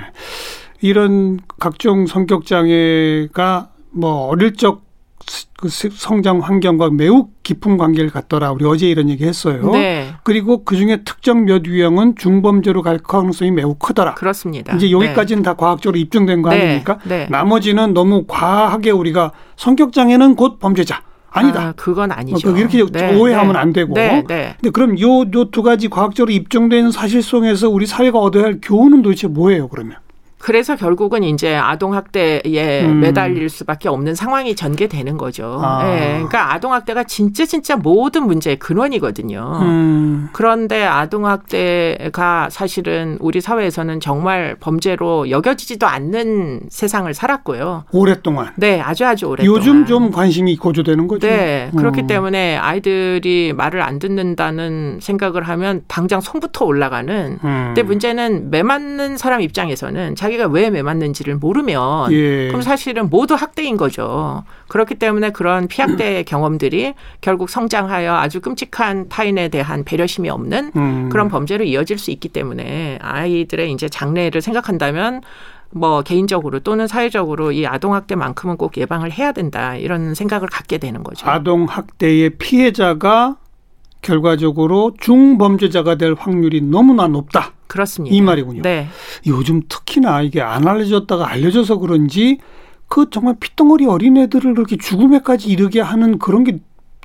이런 0.81 1.41
각종 1.59 2.07
성격 2.07 2.47
장애가 2.47 3.71
뭐 3.91 4.27
어릴 4.29 4.55
적 4.55 4.88
그 5.59 5.69
성장 5.69 6.39
환경과 6.39 6.91
매우 6.91 7.29
깊은 7.43 7.77
관계를 7.79 8.11
갖더라. 8.11 8.53
우리 8.53 8.65
어제 8.65 8.89
이런 8.89 9.09
얘기 9.11 9.25
했어요. 9.25 9.71
네. 9.73 10.09
그리고 10.23 10.65
그 10.65 10.77
중에 10.77 11.03
특정 11.05 11.45
몇 11.45 11.65
유형은 11.67 12.15
중범죄로 12.17 12.83
갈 12.83 12.99
가능성이 12.99 13.51
매우 13.51 13.75
크더라. 13.75 14.15
그렇습니다. 14.15 14.75
이제 14.77 14.91
여기까지는 14.91 15.43
다 15.43 15.55
과학적으로 15.55 15.99
입증된 15.99 16.43
거 16.43 16.51
네. 16.51 16.61
아닙니까? 16.63 16.99
네. 17.05 17.27
나머지는 17.31 17.93
너무 17.95 18.25
과하게 18.29 18.91
우리가 18.93 19.33
성격 19.57 19.93
장애는 19.93 20.37
곧 20.37 20.59
범죄자 20.61 21.03
아니다. 21.31 21.61
아, 21.61 21.73
그건 21.77 22.11
아니죠. 22.13 22.51
어, 22.51 22.57
이렇게 22.57 22.83
오해하면 22.83 23.57
안 23.57 23.73
되고. 23.73 23.95
네, 23.95 24.25
네. 24.27 24.55
근데 24.61 24.71
그럼 24.71 24.99
요 25.01 25.25
요 25.35 25.45
두 25.51 25.63
가지 25.63 25.89
과학적으로 25.89 26.33
입증된 26.33 26.91
사실성에서 26.91 27.69
우리 27.69 27.85
사회가 27.87 28.19
얻어야 28.19 28.45
할 28.45 28.59
교훈은 28.63 29.03
도대체 29.03 29.27
뭐예요? 29.29 29.69
그러면? 29.69 29.97
그래서 30.39 30.77
결국은 30.77 31.25
이제 31.25 31.57
아동 31.57 31.95
학대에 31.95 32.85
음. 32.85 33.01
매달릴 33.01 33.49
수밖에 33.49 33.89
없는 33.89 34.15
상황이 34.15 34.55
전개되는 34.55 35.17
거죠. 35.19 35.61
아. 35.63 35.83
예. 35.85 36.13
그러니까 36.13 36.53
아동 36.55 36.73
학대가 36.73 37.05
진짜 37.05 37.45
진짜 37.45 37.77
모든 37.77 38.27
문제의 38.27 38.57
근원이거든요. 38.59 39.59
음. 39.63 40.29
그런데 40.33 40.85
아동 40.85 41.27
학대가 41.27 42.49
사실은 42.51 43.17
우리 43.21 43.41
사회에서는 43.41 44.01
정말 44.01 44.57
범죄로 44.61 45.29
여겨지지도 45.31 45.87
않는 45.87 46.61
세상을 46.69 47.13
살았고요. 47.13 47.85
오랫동안. 47.91 48.53
네, 48.57 48.81
아주 48.81 49.05
아주 49.05 49.27
오랫동안. 49.27 49.57
요즘 49.61 49.87
좀 49.87 50.11
관심이 50.11 50.57
고조되는 50.57 51.09
거죠. 51.09 51.27
네, 51.27 51.71
그렇기 51.77 52.03
음. 52.03 52.07
때문에 52.07 52.57
아이들이 52.57 53.53
말을 53.57 53.83
안 53.83 53.99
듣는다는 53.99 54.99
생각을 55.01 55.43
하면 55.43 55.83
당장 55.89 56.21
손부터 56.21 56.65
올라가는. 56.65 57.39
음. 57.43 57.65
근데 57.67 57.83
문제는 57.83 58.51
매 58.51 58.63
맞는 58.63 59.17
사람 59.17 59.41
입장에서는 59.41 60.15
자 60.15 60.28
기가 60.29 60.47
왜 60.47 60.71
매 60.71 60.83
맞는지를 60.83 61.37
모르면 61.37 62.13
예. 62.13 62.49
그럼 62.49 62.63
사실은 62.63 63.09
모두 63.11 63.35
학대인 63.35 63.77
거죠. 63.77 64.45
그렇기 64.69 64.97
때문에 64.97 65.31
그런 65.31 65.67
피학대 65.69 66.23
경험들이 66.29 66.95
결국 67.21 67.49
성장하여 67.51 68.15
아주 68.15 68.41
끔찍한 68.41 69.09
타인에 69.09 69.49
대한 69.49 69.85
배려심이 69.85 70.29
없는 70.29 70.73
음. 70.77 71.09
그런 71.11 71.29
범죄로 71.29 71.65
이어질 71.65 71.99
수 71.99 72.11
있기 72.11 72.29
때문에 72.29 72.99
아이들의 73.01 73.73
이제 73.73 73.89
장래를 73.89 74.43
생각한다면 74.43 75.23
뭐 75.71 76.03
개인적으로 76.03 76.61
또는 76.61 76.87
사회적으로 76.87 77.53
이 77.53 77.67
아동 77.67 77.95
학대만큼은 77.95 78.57
꼭 78.57 78.77
예방을 78.77 79.13
해야 79.13 79.33
된다 79.33 79.77
이런 79.77 80.15
생각을 80.15 80.49
갖게 80.49 80.79
되는 80.79 81.03
거죠. 81.03 81.29
아동 81.29 81.65
학대의 81.65 82.31
피해자가 82.39 83.37
결과적으로 84.01 84.93
중범죄자가 85.01 85.97
될 85.97 86.15
확률이 86.19 86.61
너무나 86.63 87.09
높다. 87.09 87.53
그렇습니다. 87.69 88.15
이 88.17 88.21
말이군요. 88.21 88.63
네. 88.63 88.89
요즘 89.27 89.63
특히나 89.69 90.23
이게 90.23 90.41
안 90.41 90.67
알려졌다가 90.67 91.29
알려져서 91.31 91.79
그런지 91.79 92.39
그 92.89 93.11
정말 93.11 93.37
핏덩어리 93.39 93.87
어린애들을 93.87 94.55
그렇게 94.55 94.77
죽음에까지 94.77 95.49
이르게 95.49 95.81
하는 95.81 96.19
그런 96.19 96.43
게 96.45 96.59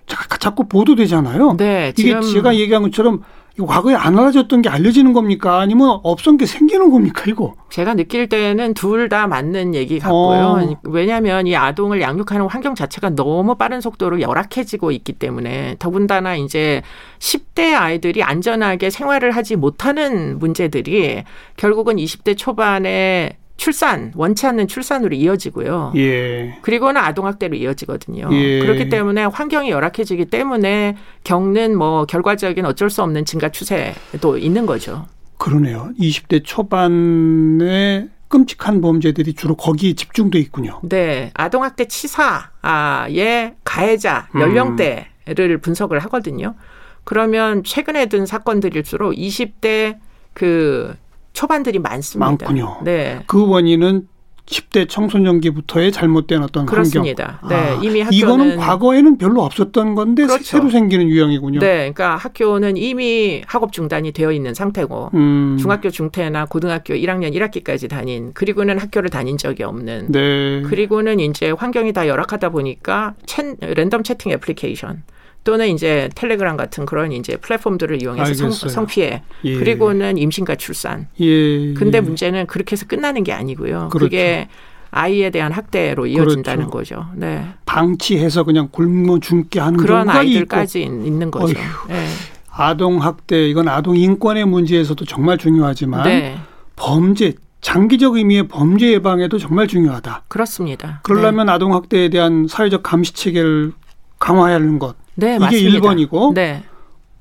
자- 0.07 0.25
자꾸 0.39 0.67
보도되잖아요. 0.67 1.55
네. 1.57 1.93
이게 1.97 2.19
제가 2.21 2.55
얘기한 2.55 2.83
것처럼 2.83 3.21
과거에 3.61 3.93
안 3.93 4.17
알아졌던 4.17 4.63
게 4.63 4.69
알려지는 4.69 5.13
겁니까? 5.13 5.59
아니면 5.59 5.99
없던 6.01 6.37
게 6.37 6.47
생기는 6.47 6.89
겁니까? 6.89 7.23
이거? 7.27 7.53
제가 7.69 7.93
느낄 7.93 8.27
때는 8.27 8.73
둘 8.73 9.09
다 9.09 9.27
맞는 9.27 9.75
얘기 9.75 9.99
같고요. 9.99 10.17
어. 10.17 10.75
왜냐하면 10.83 11.45
이 11.45 11.55
아동을 11.55 12.01
양육하는 12.01 12.47
환경 12.47 12.73
자체가 12.73 13.11
너무 13.11 13.53
빠른 13.55 13.79
속도로 13.81 14.21
열악해지고 14.21 14.91
있기 14.91 15.13
때문에 15.13 15.75
더군다나 15.77 16.35
이제 16.35 16.81
10대 17.19 17.75
아이들이 17.75 18.23
안전하게 18.23 18.89
생활을 18.89 19.31
하지 19.31 19.55
못하는 19.55 20.39
문제들이 20.39 21.23
결국은 21.57 21.97
20대 21.97 22.35
초반에 22.37 23.37
출산 23.57 24.11
원치 24.15 24.45
않는 24.47 24.67
출산으로 24.67 25.15
이어지고요. 25.15 25.93
예. 25.95 26.57
그리고는 26.61 26.99
아동학대로 26.99 27.55
이어지거든요. 27.55 28.29
예. 28.31 28.59
그렇기 28.59 28.89
때문에 28.89 29.25
환경이 29.25 29.69
열악해지기 29.69 30.25
때문에 30.25 30.97
겪는 31.23 31.77
뭐 31.77 32.05
결과적인 32.05 32.65
어쩔 32.65 32.89
수 32.89 33.03
없는 33.03 33.25
증가 33.25 33.49
추세도 33.49 34.37
있는 34.37 34.65
거죠. 34.65 35.05
그러네요. 35.37 35.91
20대 35.99 36.41
초반에 36.43 38.07
끔찍한 38.27 38.81
범죄들이 38.81 39.33
주로 39.33 39.55
거기에 39.55 39.93
집중돼 39.93 40.39
있군요. 40.39 40.79
네, 40.83 41.31
아동학대 41.35 41.85
치사의 41.85 43.53
가해자 43.63 44.27
음. 44.35 44.41
연령대를 44.41 45.59
분석을 45.61 45.99
하거든요. 45.99 46.55
그러면 47.03 47.63
최근에 47.63 48.07
든 48.07 48.25
사건들일수록 48.25 49.13
20대 49.13 49.99
그 50.33 50.95
초반들이 51.33 51.79
많습니다. 51.79 52.25
많군요. 52.27 52.81
네. 52.83 53.23
그 53.27 53.47
원인은 53.47 54.07
10대 54.45 54.89
청소년기부터의 54.89 55.91
잘못된 55.91 56.43
어떤 56.43 56.65
그렇습니다. 56.65 57.39
환경. 57.41 57.49
네, 57.49 57.55
아, 57.55 57.79
이미 57.81 58.01
학교는 58.01 58.13
이거는 58.13 58.57
과거에는 58.57 59.17
별로 59.17 59.41
없었던 59.43 59.95
건데 59.95 60.25
그렇죠. 60.25 60.43
새로 60.43 60.69
생기는 60.69 61.07
유형이군요. 61.07 61.59
네, 61.61 61.77
그러니까 61.93 62.17
학교는 62.17 62.75
이미 62.75 63.41
학업 63.47 63.71
중단이 63.71 64.11
되어 64.11 64.33
있는 64.33 64.53
상태고 64.53 65.11
음. 65.13 65.57
중학교 65.59 65.89
중퇴나 65.89 66.45
고등학교 66.45 66.93
1학년 66.93 67.33
1학기까지 67.33 67.89
다닌 67.89 68.31
그리고는 68.33 68.79
학교를 68.79 69.09
다닌 69.09 69.37
적이 69.37 69.63
없는 69.63 70.11
네. 70.11 70.61
그리고는 70.63 71.21
이제 71.21 71.51
환경이 71.51 71.93
다 71.93 72.07
열악하다 72.07 72.49
보니까 72.49 73.13
챈, 73.25 73.57
랜덤 73.75 74.03
채팅 74.03 74.33
애플리케이션 74.33 75.03
또는 75.43 75.69
이제 75.69 76.09
텔레그램 76.15 76.55
같은 76.57 76.85
그런 76.85 77.11
이제 77.11 77.35
플랫폼들을 77.37 78.01
이용해서 78.01 78.49
성, 78.49 78.69
성피해 78.69 79.23
예. 79.43 79.55
그리고는 79.55 80.17
임신과 80.17 80.55
출산. 80.55 81.07
예. 81.19 81.73
근데 81.73 81.99
문제는 82.01 82.47
그렇게 82.47 82.73
해서 82.73 82.85
끝나는 82.87 83.23
게 83.23 83.33
아니고요. 83.33 83.89
그렇죠. 83.89 84.05
그게 84.05 84.47
아이에 84.91 85.31
대한 85.31 85.51
학대로 85.51 86.05
이어진다는 86.05 86.69
그렇죠. 86.69 86.95
거죠. 86.95 87.07
네. 87.15 87.45
방치해서 87.65 88.43
그냥 88.43 88.69
굶어 88.71 89.19
죽게 89.19 89.59
하는 89.59 89.77
그런 89.77 90.07
아이들까지 90.07 90.83
있고. 90.83 90.93
있는 91.05 91.31
거죠. 91.31 91.59
네. 91.89 92.05
아동 92.49 93.01
학대 93.01 93.49
이건 93.49 93.67
아동 93.67 93.97
인권의 93.97 94.45
문제에서도 94.45 95.03
정말 95.05 95.39
중요하지만 95.39 96.03
네. 96.03 96.37
범죄 96.75 97.33
장기적 97.61 98.15
의미의 98.17 98.47
범죄 98.47 98.91
예방에도 98.91 99.39
정말 99.39 99.67
중요하다. 99.67 100.23
그렇습니다. 100.27 100.99
그러려면 101.03 101.47
네. 101.47 101.53
아동 101.53 101.73
학대에 101.73 102.09
대한 102.09 102.45
사회적 102.47 102.83
감시 102.83 103.13
체계를 103.13 103.73
강화해야 104.19 104.57
하는 104.57 104.77
것. 104.79 104.95
네, 105.15 105.35
이게 105.35 105.39
맞습니다. 105.39 105.79
1번이고. 105.79 106.33
네. 106.33 106.63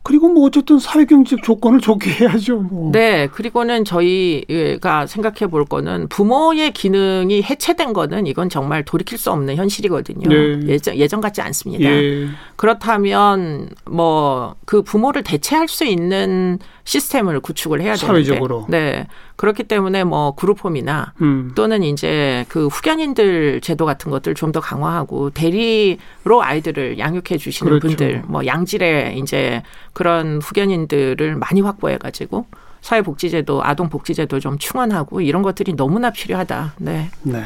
그리고 0.04 0.28
뭐 0.28 0.46
어쨌든 0.46 0.80
사회경제적 0.80 1.44
조건을 1.44 1.80
좋게 1.80 2.10
해야죠. 2.10 2.56
뭐. 2.56 2.90
네. 2.90 3.28
그리고는 3.28 3.84
저희가 3.84 5.06
생각해 5.06 5.48
볼 5.48 5.64
거는 5.64 6.08
부모의 6.08 6.72
기능이 6.72 7.42
해체된 7.42 7.92
거는 7.92 8.26
이건 8.26 8.48
정말 8.48 8.84
돌이킬 8.84 9.16
수 9.16 9.30
없는 9.30 9.54
현실이거든요. 9.54 10.28
네. 10.28 10.66
예전, 10.66 10.96
예전 10.96 11.20
같지 11.20 11.40
않습니다. 11.40 11.84
예. 11.84 12.26
그렇다면 12.56 13.68
뭐 13.88 14.56
그 14.64 14.82
부모를 14.82 15.22
대체할 15.22 15.68
수 15.68 15.84
있는 15.84 16.58
시스템을 16.84 17.40
구축을 17.40 17.80
해야 17.80 17.94
되는데. 17.94 18.24
사회적으로. 18.24 18.66
네. 18.68 19.06
그렇기 19.36 19.64
때문에 19.64 20.04
뭐 20.04 20.34
그룹홈이나 20.34 21.14
음. 21.20 21.52
또는 21.54 21.82
이제 21.82 22.44
그 22.48 22.66
후견인들 22.68 23.60
제도 23.60 23.86
같은 23.86 24.10
것들 24.10 24.34
좀 24.34 24.52
더 24.52 24.60
강화하고 24.60 25.30
대리로 25.30 26.42
아이들을 26.42 26.98
양육해 26.98 27.38
주시는 27.38 27.78
그렇죠. 27.80 27.86
분들 27.88 28.22
뭐 28.26 28.44
양질의 28.44 29.18
이제 29.18 29.62
그런 29.94 30.40
후견인들을 30.42 31.36
많이 31.36 31.62
확보해 31.62 31.96
가지고 31.96 32.44
사회복지제도, 32.82 33.64
아동복지제도 33.64 34.40
좀 34.40 34.58
충원하고 34.58 35.22
이런 35.22 35.40
것들이 35.42 35.74
너무나 35.74 36.10
필요하다. 36.10 36.74
네. 36.78 37.08
네. 37.22 37.44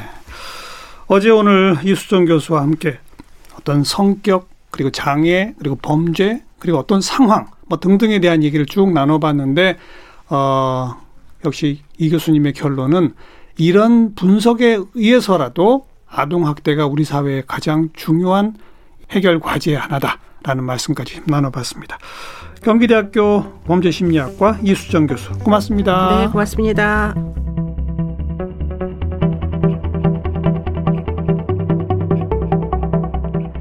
어제 1.06 1.30
오늘 1.30 1.76
이수정 1.84 2.24
교수와 2.24 2.62
함께 2.62 2.98
어떤 3.56 3.84
성격 3.84 4.48
그리고 4.72 4.90
장애 4.90 5.54
그리고 5.58 5.76
범죄 5.76 6.42
그리고 6.58 6.78
어떤 6.78 7.00
상황 7.00 7.46
뭐 7.66 7.78
등등에 7.78 8.20
대한 8.20 8.42
얘기를 8.42 8.66
쭉 8.66 8.92
나눠봤는데 8.92 9.76
어 10.30 10.96
역시 11.44 11.80
이 11.98 12.10
교수님의 12.10 12.52
결론은 12.52 13.14
이런 13.58 14.14
분석에 14.14 14.78
의해서라도 14.94 15.86
아동 16.08 16.46
학대가 16.46 16.86
우리 16.86 17.04
사회의 17.04 17.42
가장 17.46 17.88
중요한 17.94 18.54
해결 19.10 19.40
과제의 19.40 19.78
하나다라는 19.78 20.64
말씀까지 20.64 21.22
나눠봤습니다. 21.26 21.98
경기대학교 22.62 23.60
범죄심리학과 23.64 24.58
이수정 24.62 25.06
교수 25.06 25.32
고맙습니다. 25.38 26.20
네, 26.20 26.26
고맙습니다. 26.28 27.14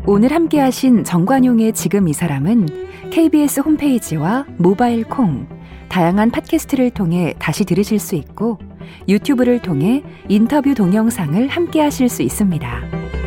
오늘 0.08 0.32
함께하신 0.32 1.04
정관용의 1.04 1.74
지금 1.74 2.08
이 2.08 2.14
사람은 2.14 2.85
KBS 3.16 3.62
홈페이지와 3.62 4.46
모바일 4.58 5.06
콩 5.06 5.48
다양한 5.88 6.32
팟캐스트를 6.32 6.90
통해 6.90 7.34
다시 7.40 7.64
들으실 7.64 7.98
수 7.98 8.16
있고 8.16 8.60
유튜브를 9.08 9.62
통해 9.62 10.04
인터뷰 10.28 10.76
동영상을 10.76 11.48
함께 11.48 11.80
하실 11.80 12.10
수 12.10 12.24
있습니다. 12.24 13.25